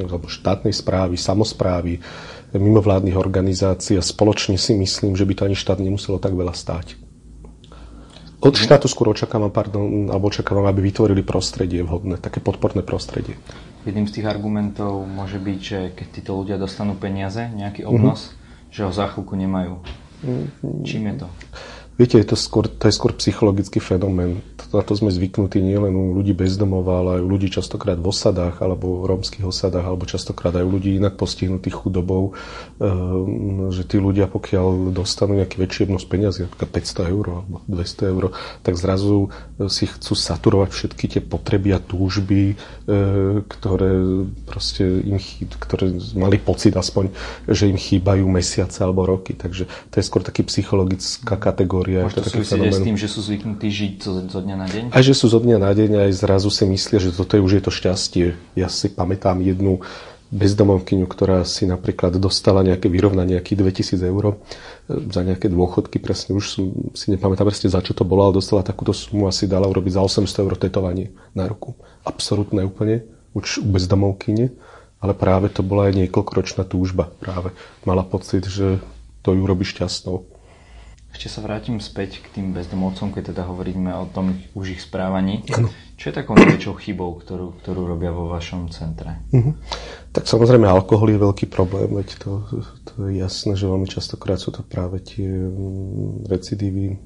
alebo 0.00 0.32
štátnej 0.32 0.72
správy, 0.72 1.20
samozprávy, 1.20 2.00
mimovládnych 2.56 3.18
organizácií 3.18 4.00
a 4.00 4.04
spoločne 4.04 4.56
si 4.56 4.72
myslím, 4.72 5.12
že 5.12 5.28
by 5.28 5.32
to 5.36 5.44
ani 5.44 5.56
štát 5.58 5.84
nemuselo 5.84 6.16
tak 6.16 6.32
veľa 6.32 6.56
stáť. 6.56 6.96
Od 8.44 8.52
štátu 8.52 8.92
skôr 8.92 9.08
očakávam, 9.08 9.48
pardon, 9.48 10.12
alebo 10.12 10.28
očakávam, 10.28 10.68
aby 10.68 10.92
vytvorili 10.92 11.24
prostredie 11.24 11.80
vhodné, 11.80 12.20
také 12.20 12.44
podporné 12.44 12.84
prostredie. 12.84 13.40
Jedným 13.88 14.04
z 14.04 14.20
tých 14.20 14.28
argumentov 14.28 15.04
môže 15.08 15.40
byť, 15.40 15.58
že 15.60 15.78
keď 15.96 16.06
títo 16.12 16.32
ľudia 16.36 16.56
dostanú 16.60 16.96
peniaze, 16.96 17.40
nejaký 17.40 17.88
obnos, 17.88 18.32
mm-hmm. 18.32 18.68
že 18.68 18.80
ho 18.84 18.92
za 18.92 19.08
chvíľku 19.12 19.32
nemajú. 19.36 19.80
Mm-hmm. 20.24 20.84
Čím 20.84 21.02
je 21.08 21.14
to? 21.24 21.28
Viete, 21.94 22.18
je 22.18 22.26
to, 22.26 22.34
skôr, 22.34 22.66
to 22.66 22.90
je 22.90 22.94
skôr 22.98 23.14
psychologický 23.14 23.78
fenomén. 23.78 24.42
Na 24.74 24.82
to 24.82 24.98
sme 24.98 25.14
zvyknutí 25.14 25.62
nielen 25.62 25.94
u 25.94 26.10
ľudí 26.18 26.34
bezdomova, 26.34 26.98
ale 26.98 27.10
aj 27.18 27.22
u 27.22 27.28
ľudí 27.30 27.46
častokrát 27.46 27.94
v 27.94 28.10
osadách 28.10 28.58
alebo 28.58 29.06
v 29.06 29.14
rómskych 29.14 29.46
osadách, 29.46 29.86
alebo 29.86 30.02
častokrát 30.02 30.50
aj 30.58 30.66
u 30.66 30.74
ľudí 30.74 30.98
inak 30.98 31.14
postihnutých 31.14 31.86
chudobou, 31.86 32.34
ehm, 32.82 33.70
že 33.70 33.86
tí 33.86 34.02
ľudia, 34.02 34.26
pokiaľ 34.26 34.90
dostanú 34.90 35.38
nejaký 35.38 35.54
väčší 35.62 35.86
obnos 35.86 36.02
peniazy, 36.02 36.50
napríklad 36.50 36.70
500 36.74 37.14
eur 37.14 37.24
alebo 37.30 37.62
200 37.70 38.10
eur, 38.10 38.24
tak 38.66 38.74
zrazu 38.74 39.30
e, 39.30 39.70
si 39.70 39.86
chcú 39.86 40.18
saturovať 40.18 40.70
všetky 40.74 41.04
tie 41.06 41.22
potreby 41.22 41.78
a 41.78 41.78
túžby, 41.78 42.42
e, 42.50 42.54
ktoré 43.46 43.94
proste 44.50 44.82
im, 44.82 45.22
ktoré 45.62 45.94
mali 46.18 46.42
pocit 46.42 46.74
aspoň, 46.74 47.14
že 47.46 47.70
im 47.70 47.78
chýbajú 47.78 48.26
mesiace 48.26 48.82
alebo 48.82 49.06
roky. 49.06 49.38
Takže 49.38 49.70
to 49.94 50.02
je 50.02 50.02
skôr 50.02 50.26
taký 50.26 50.42
psychologická 50.42 51.38
kategória 51.38 51.83
kategória. 51.84 52.00
Môže 52.08 52.16
to 52.16 52.32
súvisieť 52.32 52.72
s 52.72 52.80
tým, 52.80 52.96
že 52.96 53.08
sú 53.12 53.20
zvyknutí 53.20 53.68
žiť 53.68 53.94
zo, 54.32 54.40
dňa 54.40 54.56
na 54.56 54.66
deň? 54.66 54.84
Aj 54.90 55.02
že 55.04 55.14
sú 55.14 55.28
zo 55.28 55.38
dňa 55.38 55.58
na 55.60 55.72
deň, 55.76 56.08
aj 56.08 56.10
zrazu 56.16 56.48
si 56.48 56.64
myslia, 56.64 56.98
že 56.98 57.12
toto 57.12 57.36
je 57.36 57.42
už 57.44 57.52
je 57.60 57.62
to 57.62 57.72
šťastie. 57.72 58.26
Ja 58.56 58.72
si 58.72 58.88
pamätám 58.88 59.44
jednu 59.44 59.84
bezdomovkyňu, 60.34 61.06
ktorá 61.06 61.46
si 61.46 61.62
napríklad 61.68 62.18
dostala 62.18 62.66
nejaké 62.66 62.90
vyrovnanie, 62.90 63.38
nejakých 63.38 63.86
2000 63.94 64.10
eur 64.10 64.24
e, 64.26 64.36
za 65.14 65.22
nejaké 65.22 65.46
dôchodky, 65.46 66.02
presne 66.02 66.34
už 66.34 66.44
som, 66.50 66.64
si 66.96 67.14
nepamätám 67.14 67.46
presne 67.46 67.70
za 67.70 67.78
čo 67.78 67.94
to 67.94 68.02
bolo, 68.02 68.26
ale 68.26 68.42
dostala 68.42 68.66
takúto 68.66 68.90
sumu 68.90 69.30
a 69.30 69.32
si 69.36 69.46
dala 69.46 69.70
urobiť 69.70 69.94
za 69.94 70.02
800 70.02 70.42
eur 70.42 70.54
tetovanie 70.58 71.14
na 71.38 71.46
ruku. 71.46 71.78
Absolutné 72.02 72.66
úplne, 72.66 73.06
už 73.36 73.62
u 73.62 73.68
bezdomovkyne, 73.70 74.50
ale 74.98 75.12
práve 75.14 75.54
to 75.54 75.62
bola 75.62 75.92
aj 75.92 76.02
niekoľkoročná 76.02 76.66
túžba. 76.66 77.14
Práve 77.22 77.54
mala 77.86 78.02
pocit, 78.02 78.48
že 78.50 78.82
to 79.22 79.38
ju 79.38 79.42
robí 79.46 79.62
šťastnou. 79.62 80.33
Ešte 81.14 81.30
sa 81.30 81.46
vrátim 81.46 81.78
späť 81.78 82.18
k 82.26 82.26
tým 82.34 82.50
bezdomovcom, 82.50 83.14
keď 83.14 83.30
teda 83.30 83.46
hovoríme 83.46 83.86
o 83.94 84.10
tom 84.10 84.34
už 84.58 84.74
ich 84.74 84.82
správaní. 84.82 85.46
Ano. 85.54 85.70
Čo 85.94 86.10
je 86.10 86.18
takou 86.18 86.34
najväčšou 86.34 86.74
chybou, 86.82 87.14
ktorú, 87.22 87.54
ktorú 87.62 87.86
robia 87.86 88.10
vo 88.10 88.26
vašom 88.26 88.66
centre? 88.74 89.22
Uh-huh. 89.30 89.54
Tak 90.10 90.26
samozrejme 90.26 90.66
alkohol 90.66 91.14
je 91.14 91.22
veľký 91.22 91.46
problém, 91.46 91.86
veď 91.86 92.18
to, 92.18 92.42
to 92.82 93.06
je 93.06 93.22
jasné, 93.22 93.54
že 93.54 93.70
veľmi 93.70 93.86
častokrát 93.86 94.42
sú 94.42 94.50
to 94.50 94.66
práve 94.66 94.98
tie 95.06 95.30
mm, 95.30 96.26
recidívy. 96.26 96.98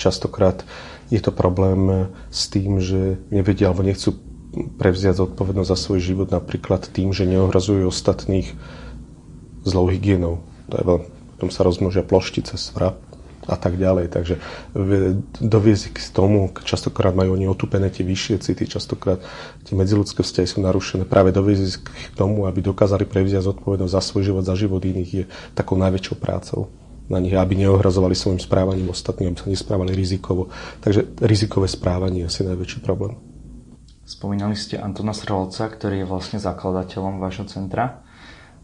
Častokrát 0.00 0.64
je 1.12 1.20
to 1.20 1.36
problém 1.36 2.08
s 2.32 2.48
tým, 2.48 2.80
že 2.80 3.20
nevedia 3.28 3.68
alebo 3.68 3.84
nechcú 3.84 4.16
prevziať 4.80 5.20
zodpovednosť 5.20 5.68
za 5.68 5.76
svoj 5.76 6.00
život 6.00 6.28
napríklad 6.32 6.88
tým, 6.88 7.12
že 7.12 7.28
neohrazujú 7.28 7.92
ostatných 7.92 8.56
zlou 9.68 9.92
hygienou. 9.92 10.40
To 10.72 10.80
je 10.80 10.84
veľmi 10.88 11.21
potom 11.42 11.50
sa 11.50 11.66
rozmnožia 11.66 12.06
ploštice, 12.06 12.54
svra 12.54 12.94
a 13.50 13.58
tak 13.58 13.74
ďalej. 13.74 14.14
Takže 14.14 14.38
doviezť 15.42 15.84
k 15.90 15.98
tomu, 16.14 16.46
častokrát 16.62 17.10
majú 17.18 17.34
oni 17.34 17.50
otupené 17.50 17.90
tie 17.90 18.06
vyššie 18.06 18.38
city, 18.38 18.70
častokrát 18.70 19.18
tie 19.66 19.74
medziludské 19.74 20.22
vzťahy 20.22 20.46
sú 20.46 20.62
narušené. 20.62 21.02
Práve 21.02 21.34
doviezť 21.34 21.82
k 21.82 21.88
tomu, 22.14 22.46
aby 22.46 22.62
dokázali 22.62 23.10
prevziať 23.10 23.50
zodpovednosť 23.50 23.90
za 23.90 24.02
svoj 24.06 24.22
život, 24.30 24.46
za 24.46 24.54
život 24.54 24.78
iných, 24.86 25.10
je 25.10 25.24
takou 25.58 25.74
najväčšou 25.82 26.22
prácou 26.22 26.70
na 27.10 27.18
nich, 27.18 27.34
aby 27.34 27.58
neohrazovali 27.58 28.14
svojim 28.14 28.38
správaním 28.38 28.94
ostatným, 28.94 29.34
aby 29.34 29.42
sa 29.42 29.50
nesprávali 29.50 29.98
rizikovo. 29.98 30.46
Takže 30.78 31.18
rizikové 31.26 31.66
správanie 31.66 32.22
je 32.22 32.30
asi 32.30 32.46
najväčší 32.46 32.86
problém. 32.86 33.18
Spomínali 34.06 34.54
ste 34.54 34.78
Antona 34.78 35.10
Srolca, 35.10 35.66
ktorý 35.66 36.06
je 36.06 36.06
vlastne 36.06 36.38
zakladateľom 36.38 37.18
vášho 37.18 37.50
centra, 37.50 38.06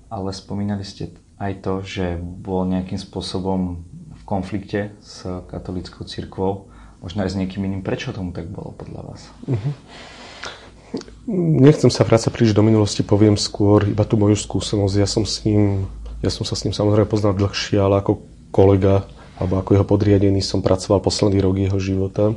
ale 0.06 0.30
spomínali 0.30 0.86
ste 0.86 1.18
aj 1.38 1.52
to, 1.62 1.72
že 1.86 2.18
bol 2.18 2.66
nejakým 2.66 2.98
spôsobom 2.98 3.86
v 4.14 4.22
konflikte 4.26 4.92
s 4.98 5.22
katolickou 5.46 6.02
cirkvou, 6.04 6.68
možno 6.98 7.22
aj 7.22 7.30
s 7.32 7.38
niekým 7.38 7.62
iným. 7.64 7.86
Prečo 7.86 8.10
tomu 8.10 8.34
tak 8.34 8.50
bolo 8.50 8.74
podľa 8.74 9.00
vás? 9.06 9.22
Uh-huh. 9.46 9.72
Nechcem 11.62 11.92
sa 11.92 12.02
vrácať 12.02 12.32
príliš 12.32 12.56
do 12.56 12.64
minulosti, 12.64 13.06
poviem 13.06 13.38
skôr 13.38 13.86
iba 13.86 14.02
tú 14.02 14.18
moju 14.18 14.34
skúsenosť. 14.34 14.94
Ja 14.96 15.08
som 15.08 15.22
s 15.28 15.44
ním, 15.44 15.86
ja 16.24 16.32
som 16.32 16.42
sa 16.42 16.56
s 16.56 16.64
ním 16.66 16.74
samozrejme 16.74 17.06
poznal 17.06 17.36
dlhšie, 17.36 17.78
ale 17.78 18.00
ako 18.00 18.24
kolega 18.50 19.04
alebo 19.38 19.62
ako 19.62 19.78
jeho 19.78 19.86
podriadený 19.86 20.42
som 20.42 20.64
pracoval 20.64 20.98
posledný 20.98 21.38
rok 21.38 21.54
jeho 21.54 21.78
života. 21.78 22.34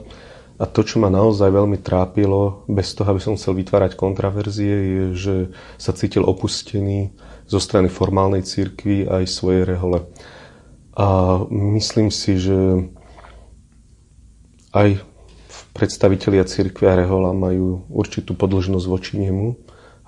A 0.61 0.69
to, 0.69 0.85
čo 0.85 1.01
ma 1.01 1.09
naozaj 1.09 1.49
veľmi 1.49 1.81
trápilo, 1.81 2.61
bez 2.69 2.93
toho, 2.93 3.09
aby 3.09 3.17
som 3.17 3.33
chcel 3.33 3.57
vytvárať 3.57 3.97
kontraverzie, 3.97 4.75
je, 4.77 5.03
že 5.17 5.35
sa 5.81 5.89
cítil 5.89 6.21
opustený, 6.21 7.09
zo 7.51 7.59
strany 7.59 7.91
formálnej 7.91 8.47
cirkvi 8.47 9.03
aj 9.11 9.27
svojej 9.27 9.67
rehole. 9.67 10.07
A 10.95 11.39
myslím 11.51 12.07
si, 12.07 12.39
že 12.39 12.87
aj 14.71 15.03
predstavitelia 15.75 16.47
cirkvi 16.47 16.87
a 16.87 16.95
rehola 16.95 17.35
majú 17.35 17.83
určitú 17.91 18.39
podlžnosť 18.39 18.87
voči 18.87 19.19
nemu, 19.19 19.59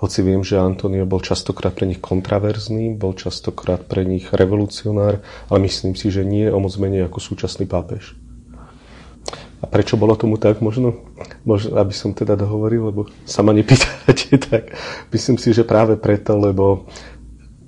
hoci 0.03 0.19
viem, 0.19 0.43
že 0.43 0.59
Antonio 0.59 1.07
bol 1.07 1.23
častokrát 1.23 1.71
pre 1.71 1.87
nich 1.87 2.03
kontraverzný, 2.03 2.99
bol 2.99 3.15
častokrát 3.15 3.87
pre 3.87 4.03
nich 4.03 4.35
revolucionár, 4.35 5.23
ale 5.47 5.59
myslím 5.63 5.95
si, 5.95 6.11
že 6.11 6.27
nie 6.27 6.51
o 6.51 6.59
moc 6.59 6.75
menej 6.75 7.07
ako 7.07 7.23
súčasný 7.23 7.63
pápež. 7.71 8.11
A 9.63 9.65
prečo 9.71 9.95
bolo 9.95 10.19
tomu 10.19 10.35
tak? 10.35 10.59
Možno, 10.59 11.07
možno 11.47 11.79
aby 11.79 11.95
som 11.95 12.11
teda 12.11 12.35
dohovoril, 12.35 12.91
lebo 12.91 13.07
sa 13.23 13.47
ma 13.47 13.55
nepýtate, 13.55 14.35
tak 14.51 14.75
myslím 15.15 15.39
si, 15.39 15.55
že 15.55 15.63
práve 15.63 15.95
preto, 15.95 16.35
lebo 16.35 16.83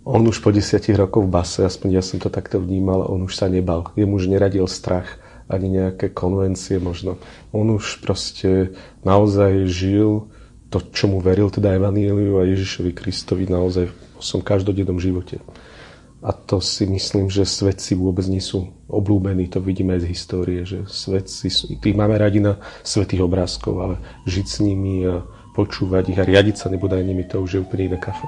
on 0.05 0.21
už 0.29 0.37
po 0.45 0.53
desiatich 0.53 0.93
rokoch 0.93 1.25
v 1.25 1.33
base, 1.33 1.65
aspoň 1.65 1.97
ja 1.97 2.03
som 2.05 2.21
to 2.21 2.29
takto 2.29 2.61
vnímal, 2.61 3.09
on 3.09 3.25
už 3.25 3.33
sa 3.33 3.49
nebal. 3.49 3.89
Jemu 3.97 4.21
už 4.21 4.29
neradil 4.29 4.69
strach 4.69 5.17
ani 5.49 5.81
nejaké 5.81 6.13
konvencie 6.13 6.77
možno. 6.77 7.17
On 7.49 7.65
už 7.65 8.05
proste 8.05 8.77
naozaj 9.01 9.65
žil 9.65 10.29
to, 10.69 10.81
čomu 10.93 11.21
veril, 11.21 11.49
teda 11.49 11.73
Evanieliu 11.73 12.37
a 12.37 12.45
Ježišovi 12.45 12.93
Kristovi 12.93 13.49
naozaj 13.49 13.89
v 13.89 13.95
som 14.21 14.45
každodennom 14.45 15.01
živote. 15.01 15.41
A 16.25 16.33
to 16.33 16.57
si 16.57 16.89
myslím, 16.89 17.29
že 17.29 17.45
svetci 17.45 17.93
vôbec 17.93 18.25
nie 18.25 18.41
sú 18.41 18.73
oblúbení. 18.89 19.45
To 19.53 19.61
vidíme 19.61 19.93
aj 19.93 20.09
z 20.09 20.09
histórie, 20.09 20.61
že 20.65 20.89
svetci 20.89 21.77
tých 21.77 21.95
máme 21.97 22.17
radi 22.17 22.41
na 22.41 22.57
svetých 22.81 23.21
obrázkov, 23.21 23.73
ale 23.77 23.95
žiť 24.25 24.45
s 24.49 24.57
nimi 24.65 25.05
a 25.05 25.21
počúvať 25.53 26.03
ich 26.13 26.19
a 26.21 26.25
riadiť 26.25 26.55
sa 26.57 26.67
nebodaj 26.73 27.05
nimi, 27.05 27.29
to 27.29 27.45
už 27.45 27.51
je 27.53 27.61
úplne 27.61 27.93
iné 27.93 27.99
kafe. 28.01 28.25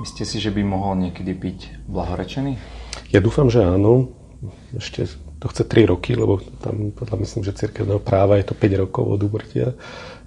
Myslíte 0.00 0.24
si, 0.24 0.40
že 0.40 0.48
by 0.48 0.64
mohol 0.64 0.96
niekedy 0.96 1.36
byť 1.36 1.58
blahorečený? 1.84 2.56
Ja 3.12 3.20
dúfam, 3.20 3.52
že 3.52 3.60
áno. 3.60 4.16
Ešte 4.72 5.04
to 5.36 5.52
chce 5.52 5.68
3 5.68 5.92
roky, 5.92 6.16
lebo 6.16 6.40
tam 6.64 6.88
podľa 6.96 7.20
myslím, 7.20 7.44
že 7.44 7.52
cirkevného 7.52 8.00
práva 8.00 8.40
je 8.40 8.48
to 8.48 8.56
5 8.56 8.80
rokov 8.80 9.04
od 9.04 9.20
úmrtia. 9.20 9.76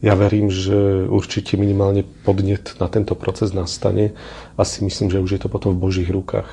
Ja 0.05 0.13
verím, 0.13 0.53
že 0.53 1.09
určite 1.09 1.57
minimálne 1.57 2.05
podnet 2.05 2.77
na 2.77 2.86
tento 2.86 3.17
proces 3.17 3.49
nastane 3.49 4.13
a 4.53 4.62
si 4.62 4.86
myslím, 4.86 5.09
že 5.09 5.21
už 5.25 5.31
je 5.38 5.41
to 5.41 5.49
potom 5.49 5.73
v 5.73 5.89
Božích 5.89 6.09
rukách 6.13 6.49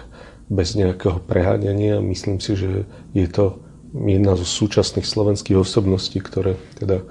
bez 0.48 0.72
nejakého 0.72 1.20
preháňania. 1.20 2.00
Myslím 2.00 2.40
si, 2.40 2.56
že 2.56 2.88
je 3.12 3.28
to 3.28 3.61
jedna 3.92 4.33
zo 4.33 4.48
súčasných 4.48 5.04
slovenských 5.04 5.61
osobností, 5.61 6.24
ktoré 6.24 6.56
teda 6.80 7.04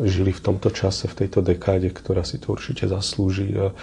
žili 0.00 0.32
v 0.32 0.40
tomto 0.40 0.70
čase, 0.70 1.10
v 1.10 1.26
tejto 1.26 1.42
dekáde, 1.42 1.90
ktorá 1.90 2.22
si 2.22 2.38
to 2.38 2.54
určite 2.54 2.86
zaslúži. 2.86 3.50
A 3.58 3.74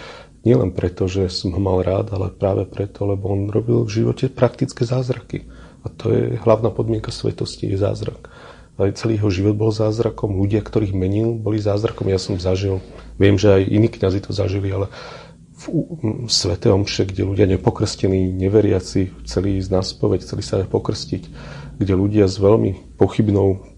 nielen 0.44 0.72
preto, 0.72 1.04
že 1.10 1.28
som 1.28 1.52
ho 1.52 1.60
mal 1.60 1.84
rád, 1.84 2.12
ale 2.16 2.32
práve 2.32 2.64
preto, 2.64 3.04
lebo 3.04 3.32
on 3.32 3.52
robil 3.52 3.84
v 3.84 4.02
živote 4.02 4.32
praktické 4.32 4.88
zázraky. 4.88 5.48
A 5.80 5.88
to 5.88 6.12
je 6.12 6.22
hlavná 6.40 6.68
podmienka 6.68 7.12
svetosti, 7.12 7.72
je 7.72 7.80
zázrak 7.80 8.28
ale 8.80 8.96
celý 8.96 9.20
jeho 9.20 9.28
život 9.28 9.60
bol 9.60 9.68
zázrakom. 9.68 10.40
Ľudia, 10.40 10.64
ktorých 10.64 10.96
menil, 10.96 11.36
boli 11.36 11.60
zázrakom. 11.60 12.08
Ja 12.08 12.16
som 12.16 12.40
zažil, 12.40 12.80
viem, 13.20 13.36
že 13.36 13.60
aj 13.60 13.68
iní 13.68 13.92
kňazi 13.92 14.24
to 14.24 14.32
zažili, 14.32 14.72
ale 14.72 14.88
v 15.60 16.32
Svete 16.32 16.72
Omše, 16.72 17.04
kde 17.04 17.28
ľudia 17.28 17.44
nepokrstení, 17.44 18.32
neveriaci, 18.32 19.12
chceli 19.28 19.60
ísť 19.60 19.68
na 19.68 19.84
spoveď, 19.84 20.24
chceli 20.24 20.40
sa 20.40 20.64
aj 20.64 20.72
pokrstiť, 20.72 21.22
kde 21.76 21.92
ľudia 21.92 22.24
s 22.24 22.40
veľmi 22.40 22.96
pochybnou 22.96 23.69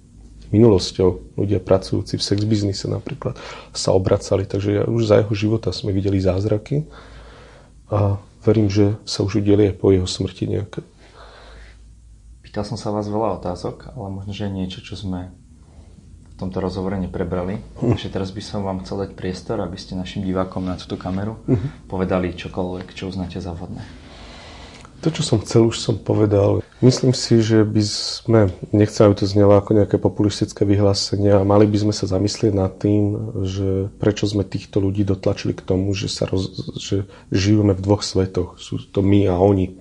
minulosťou, 0.53 1.41
ľudia 1.41 1.59
pracujúci 1.59 2.21
v 2.21 2.23
sex 2.23 2.39
biznise 2.45 2.87
napríklad, 2.87 3.41
sa 3.73 3.97
obracali. 3.97 4.45
Takže 4.45 4.87
už 4.87 5.03
za 5.09 5.25
jeho 5.25 5.33
života 5.33 5.73
sme 5.73 5.97
videli 5.97 6.21
zázraky 6.21 6.85
a 7.89 8.21
verím, 8.45 8.69
že 8.69 9.01
sa 9.09 9.25
už 9.25 9.41
udeli 9.41 9.73
aj 9.73 9.81
po 9.81 9.91
jeho 9.91 10.07
smrti 10.07 10.45
nejaké. 10.47 10.81
Pýtal 12.45 12.69
som 12.69 12.77
sa 12.77 12.93
vás 12.93 13.09
veľa 13.09 13.41
otázok, 13.41 13.97
ale 13.97 14.09
možno, 14.13 14.37
že 14.37 14.53
niečo, 14.53 14.85
čo 14.85 14.93
sme 14.93 15.33
v 16.33 16.35
tomto 16.37 16.61
rozhovore 16.61 17.01
neprebrali. 17.01 17.65
Hm. 17.81 17.97
Takže 17.97 18.09
teraz 18.13 18.29
by 18.29 18.43
som 18.45 18.61
vám 18.61 18.85
chcel 18.85 19.09
dať 19.09 19.17
priestor, 19.17 19.65
aby 19.65 19.81
ste 19.81 19.97
našim 19.97 20.21
divákom 20.21 20.65
na 20.65 20.77
túto 20.77 21.01
kameru 21.01 21.41
uh-huh. 21.49 21.89
povedali 21.89 22.37
čokoľvek, 22.37 22.93
čo 22.93 23.09
uznáte 23.09 23.41
za 23.41 23.57
vhodné. 23.57 24.02
To, 25.03 25.11
čo 25.11 25.27
som 25.27 25.43
chcel, 25.43 25.67
už 25.67 25.83
som 25.83 25.99
povedal. 25.99 26.63
Myslím 26.79 27.11
si, 27.11 27.43
že 27.43 27.67
by 27.67 27.83
sme, 27.83 28.41
nechcem, 28.71 29.03
aby 29.03 29.19
to 29.19 29.27
znelo 29.27 29.59
ako 29.59 29.75
nejaké 29.75 29.99
populistické 29.99 30.63
vyhlásenia, 30.63 31.43
mali 31.43 31.67
by 31.67 31.79
sme 31.83 31.95
sa 31.95 32.07
zamyslieť 32.07 32.53
nad 32.55 32.71
tým, 32.79 33.35
že 33.43 33.91
prečo 33.99 34.31
sme 34.31 34.47
týchto 34.47 34.79
ľudí 34.79 35.03
dotlačili 35.03 35.59
k 35.59 35.67
tomu, 35.67 35.91
že, 35.91 36.07
sa 36.07 36.31
roz, 36.31 36.55
že 36.79 37.11
žijeme 37.35 37.75
v 37.75 37.83
dvoch 37.83 38.07
svetoch. 38.07 38.63
Sú 38.63 38.79
to 38.79 39.03
my 39.03 39.27
a 39.27 39.35
oni 39.43 39.75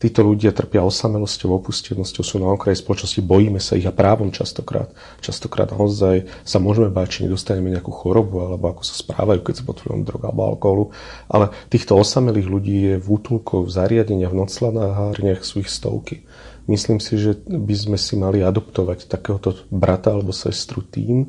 Títo 0.00 0.24
ľudia 0.24 0.56
trpia 0.56 0.80
osamelosťou, 0.80 1.60
opustenosťou, 1.60 2.24
sú 2.24 2.40
na 2.40 2.48
okraji 2.48 2.80
spoločnosti, 2.80 3.20
bojíme 3.20 3.60
sa 3.60 3.76
ich 3.76 3.84
a 3.84 3.92
právom 3.92 4.32
častokrát. 4.32 4.88
Častokrát 5.20 5.68
naozaj 5.76 6.24
sa 6.40 6.56
môžeme 6.56 6.88
báť, 6.88 7.20
či 7.20 7.28
nedostaneme 7.28 7.68
nejakú 7.68 7.92
chorobu, 7.92 8.40
alebo 8.48 8.72
ako 8.72 8.80
sa 8.80 8.96
správajú, 8.96 9.44
keď 9.44 9.60
sa 9.60 9.64
pod 9.68 9.84
vplyvom 9.84 10.08
drog 10.08 10.24
alebo 10.24 10.56
alkoholu. 10.56 10.84
Ale 11.28 11.52
týchto 11.68 12.00
osamelých 12.00 12.48
ľudí 12.48 12.76
je 12.80 12.94
v 12.96 13.06
útulkoch, 13.12 13.68
v 13.68 13.74
zariadeniach, 13.76 14.32
v 14.32 14.40
noclanárniach 14.40 15.44
sú 15.44 15.60
ich 15.60 15.68
stovky. 15.68 16.24
Myslím 16.64 16.96
si, 16.96 17.20
že 17.20 17.36
by 17.44 17.74
sme 17.76 17.98
si 18.00 18.16
mali 18.16 18.40
adoptovať 18.40 19.04
takéhoto 19.04 19.52
brata 19.68 20.16
alebo 20.16 20.32
sestru 20.32 20.80
tým, 20.80 21.28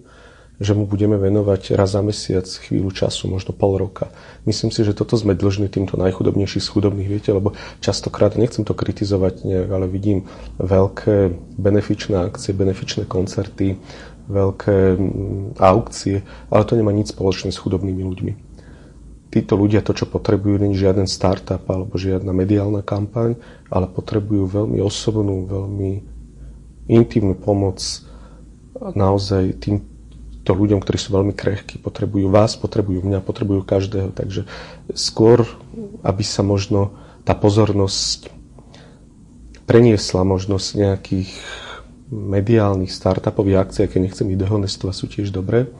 že 0.61 0.77
mu 0.77 0.85
budeme 0.85 1.17
venovať 1.17 1.73
raz 1.73 1.97
za 1.97 2.05
mesiac 2.05 2.45
chvíľu 2.45 2.93
času, 2.93 3.25
možno 3.25 3.49
pol 3.49 3.81
roka. 3.81 4.13
Myslím 4.45 4.69
si, 4.69 4.85
že 4.85 4.93
toto 4.93 5.17
sme 5.17 5.33
dlžní 5.33 5.73
týmto 5.73 5.97
najchudobnejších 5.97 6.61
z 6.61 6.69
chudobných, 6.69 7.09
viete, 7.09 7.33
lebo 7.33 7.57
častokrát, 7.81 8.37
nechcem 8.37 8.61
to 8.61 8.77
kritizovať 8.77 9.41
ale 9.73 9.89
vidím 9.89 10.29
veľké 10.61 11.33
benefičné 11.57 12.13
akcie, 12.29 12.53
benefičné 12.53 13.09
koncerty, 13.09 13.81
veľké 14.29 14.77
mm, 14.93 15.57
aukcie, 15.57 16.21
ale 16.53 16.61
to 16.69 16.77
nemá 16.77 16.93
nič 16.93 17.17
spoločné 17.17 17.49
s 17.49 17.57
chudobnými 17.57 18.05
ľuďmi. 18.05 18.33
Títo 19.31 19.57
ľudia 19.57 19.81
to, 19.81 19.97
čo 19.97 20.05
potrebujú, 20.05 20.61
není 20.61 20.77
žiaden 20.77 21.09
startup 21.09 21.65
alebo 21.71 21.97
žiadna 21.97 22.35
mediálna 22.35 22.85
kampaň, 22.85 23.39
ale 23.73 23.89
potrebujú 23.89 24.45
veľmi 24.45 24.77
osobnú, 24.83 25.47
veľmi 25.49 25.91
intimnú 26.91 27.33
pomoc 27.39 27.79
naozaj 28.75 29.61
tým 29.63 29.90
to 30.41 30.57
ľuďom, 30.57 30.81
ktorí 30.81 30.97
sú 30.97 31.13
veľmi 31.13 31.33
krehkí, 31.37 31.77
potrebujú 31.77 32.29
vás, 32.33 32.57
potrebujú 32.57 33.05
mňa, 33.05 33.21
potrebujú 33.21 33.61
každého. 33.61 34.09
Takže 34.09 34.49
skôr, 34.97 35.45
aby 36.01 36.23
sa 36.25 36.41
možno 36.41 36.97
tá 37.21 37.37
pozornosť 37.37 38.33
preniesla 39.69 40.25
možnosť 40.25 40.67
nejakých 40.75 41.31
mediálnych 42.11 42.91
startupových 42.91 43.61
akcií, 43.63 43.81
aké 43.87 43.97
nechcem 44.03 44.27
ich 44.33 44.41
dehonestovať, 44.41 44.93
sú 44.97 45.05
tiež 45.07 45.31
dobré, 45.31 45.71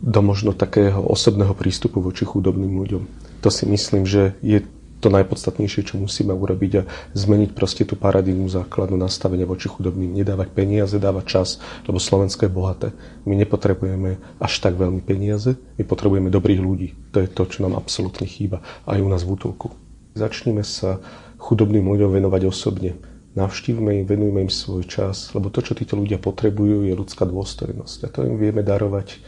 do 0.00 0.20
možno 0.24 0.56
takého 0.56 1.00
osobného 1.04 1.52
prístupu 1.52 2.00
voči 2.00 2.24
chudobným 2.24 2.72
ľuďom. 2.80 3.02
To 3.44 3.48
si 3.52 3.68
myslím, 3.68 4.08
že 4.08 4.32
je 4.40 4.64
to 5.04 5.12
najpodstatnejšie, 5.12 5.92
čo 5.92 6.00
musíme 6.00 6.32
urobiť 6.32 6.72
a 6.80 6.82
zmeniť 7.12 7.52
proste 7.52 7.84
tú 7.84 8.00
paradigmu 8.00 8.48
základnú 8.48 8.96
nastavenia 8.96 9.44
voči 9.44 9.68
chudobným. 9.68 10.16
Nedávať 10.16 10.48
peniaze, 10.56 10.96
dávať 10.96 11.24
čas, 11.28 11.48
lebo 11.84 12.00
Slovensko 12.00 12.48
je 12.48 12.56
bohaté. 12.56 12.88
My 13.28 13.36
nepotrebujeme 13.36 14.16
až 14.40 14.64
tak 14.64 14.80
veľmi 14.80 15.04
peniaze, 15.04 15.60
my 15.76 15.84
potrebujeme 15.84 16.32
dobrých 16.32 16.60
ľudí. 16.64 16.88
To 17.12 17.20
je 17.20 17.28
to, 17.28 17.44
čo 17.44 17.68
nám 17.68 17.76
absolútne 17.76 18.24
chýba 18.24 18.64
aj 18.88 19.04
u 19.04 19.08
nás 19.12 19.20
v 19.28 19.36
útulku. 19.36 19.76
Začneme 20.16 20.64
sa 20.64 21.04
chudobným 21.36 21.84
ľuďom 21.84 22.16
venovať 22.16 22.48
osobne. 22.48 22.96
Navštívme 23.34 24.00
im, 24.00 24.04
venujme 24.06 24.46
im 24.46 24.52
svoj 24.52 24.86
čas, 24.86 25.34
lebo 25.34 25.50
to, 25.50 25.58
čo 25.60 25.74
títo 25.74 25.98
ľudia 25.98 26.22
potrebujú, 26.22 26.86
je 26.86 26.94
ľudská 26.94 27.26
dôstojnosť. 27.26 27.98
A 28.06 28.08
to 28.08 28.22
im 28.24 28.38
vieme 28.38 28.62
darovať 28.62 29.20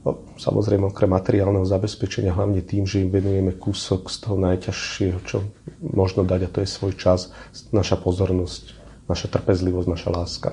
No, 0.00 0.24
samozrejme 0.40 0.88
okrem 0.88 1.12
materiálneho 1.12 1.68
zabezpečenia, 1.68 2.32
hlavne 2.32 2.64
tým, 2.64 2.88
že 2.88 3.04
im 3.04 3.12
venujeme 3.12 3.52
kúsok 3.52 4.08
z 4.08 4.16
toho 4.24 4.36
najťažšieho, 4.40 5.18
čo 5.28 5.44
možno 5.84 6.24
dať, 6.24 6.40
a 6.48 6.52
to 6.52 6.58
je 6.64 6.68
svoj 6.72 6.96
čas, 6.96 7.36
naša 7.68 8.00
pozornosť, 8.00 8.72
naša 9.12 9.28
trpezlivosť, 9.28 9.88
naša 9.92 10.08
láska. 10.08 10.50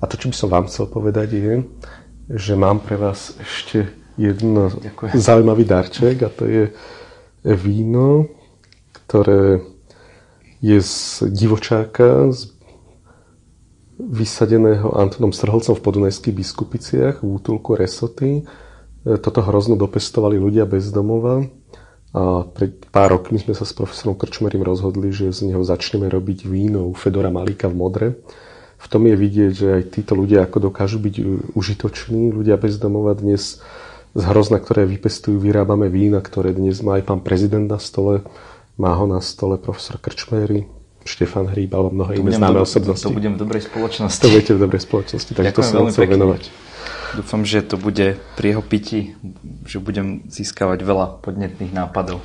A 0.00 0.08
to, 0.08 0.16
čo 0.16 0.32
by 0.32 0.36
som 0.36 0.48
vám 0.48 0.64
chcel 0.72 0.88
povedať, 0.88 1.28
je, 1.36 1.54
že 2.32 2.56
mám 2.56 2.80
pre 2.80 2.96
vás 2.96 3.36
ešte 3.36 3.92
jeden 4.16 4.72
zaujímavý 5.12 5.68
darček 5.68 6.24
a 6.24 6.32
to 6.32 6.48
je 6.48 6.64
víno, 7.44 8.32
ktoré 8.96 9.60
je 10.64 10.80
z 10.80 11.28
divočáka, 11.28 12.32
z 12.32 12.53
vysadeného 13.98 14.94
Antonom 14.98 15.30
Strholcom 15.30 15.78
v 15.78 15.84
podunajských 15.84 16.34
biskupiciach 16.34 17.14
v 17.22 17.28
útulku 17.38 17.78
Resoty. 17.78 18.42
E, 18.42 19.16
toto 19.22 19.42
hrozno 19.42 19.78
dopestovali 19.78 20.38
ľudia 20.38 20.66
bez 20.66 20.90
domova 20.90 21.46
a 22.14 22.46
pred 22.46 22.78
pár 22.94 23.18
rokmi 23.18 23.42
sme 23.42 23.58
sa 23.58 23.66
s 23.66 23.74
profesorom 23.74 24.14
Krčmerím 24.14 24.62
rozhodli, 24.62 25.10
že 25.10 25.34
z 25.34 25.50
neho 25.50 25.66
začneme 25.66 26.06
robiť 26.06 26.46
víno 26.46 26.86
u 26.86 26.94
Fedora 26.94 27.26
Malíka 27.26 27.66
v 27.66 27.74
Modre. 27.74 28.06
V 28.78 28.86
tom 28.86 29.02
je 29.10 29.18
vidieť, 29.18 29.50
že 29.50 29.66
aj 29.80 29.82
títo 29.90 30.14
ľudia 30.14 30.46
ako 30.46 30.70
dokážu 30.70 31.02
byť 31.02 31.14
užitoční. 31.58 32.30
Ľudia 32.30 32.54
bez 32.54 32.78
domova 32.78 33.18
dnes 33.18 33.58
z 34.14 34.22
hrozna, 34.30 34.62
ktoré 34.62 34.86
vypestujú, 34.86 35.42
vyrábame 35.42 35.90
vína, 35.90 36.22
ktoré 36.22 36.54
dnes 36.54 36.78
má 36.86 37.02
aj 37.02 37.04
pán 37.10 37.18
prezident 37.18 37.66
na 37.66 37.82
stole. 37.82 38.22
Má 38.78 38.94
ho 38.94 39.10
na 39.10 39.18
stole 39.18 39.58
profesor 39.58 39.98
Krčmery, 39.98 40.70
Štefan 41.04 41.52
Hríb 41.52 41.70
alebo 41.76 41.92
mnohé 41.92 42.16
iné 42.18 42.32
známe 42.32 42.64
osobnosti. 42.64 43.04
To 43.04 43.12
budem 43.12 43.36
v 43.36 43.44
dobrej 43.44 43.68
spoločnosti. 43.68 44.24
To 44.24 44.32
budete 44.32 44.52
v 44.56 44.60
dobrej 44.60 44.82
spoločnosti, 44.88 45.32
takže 45.36 45.48
Ďakujem 45.52 45.70
to 45.70 45.76
som 45.76 45.88
chcel 45.92 46.04
venovať. 46.08 46.42
Dúfam, 47.14 47.42
že 47.46 47.62
to 47.62 47.78
bude 47.78 48.18
pri 48.34 48.46
jeho 48.56 48.62
pití, 48.64 49.14
že 49.68 49.78
budem 49.78 50.26
získavať 50.26 50.82
veľa 50.82 51.22
podnetných 51.22 51.70
nápadov. 51.70 52.24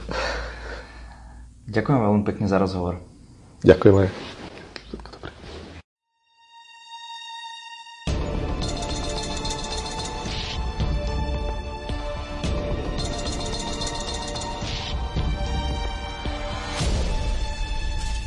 Ďakujem 1.70 2.00
veľmi 2.02 2.24
pekne 2.26 2.50
za 2.50 2.58
rozhovor. 2.58 2.98
Ďakujem 3.62 3.96
aj. 4.08 4.39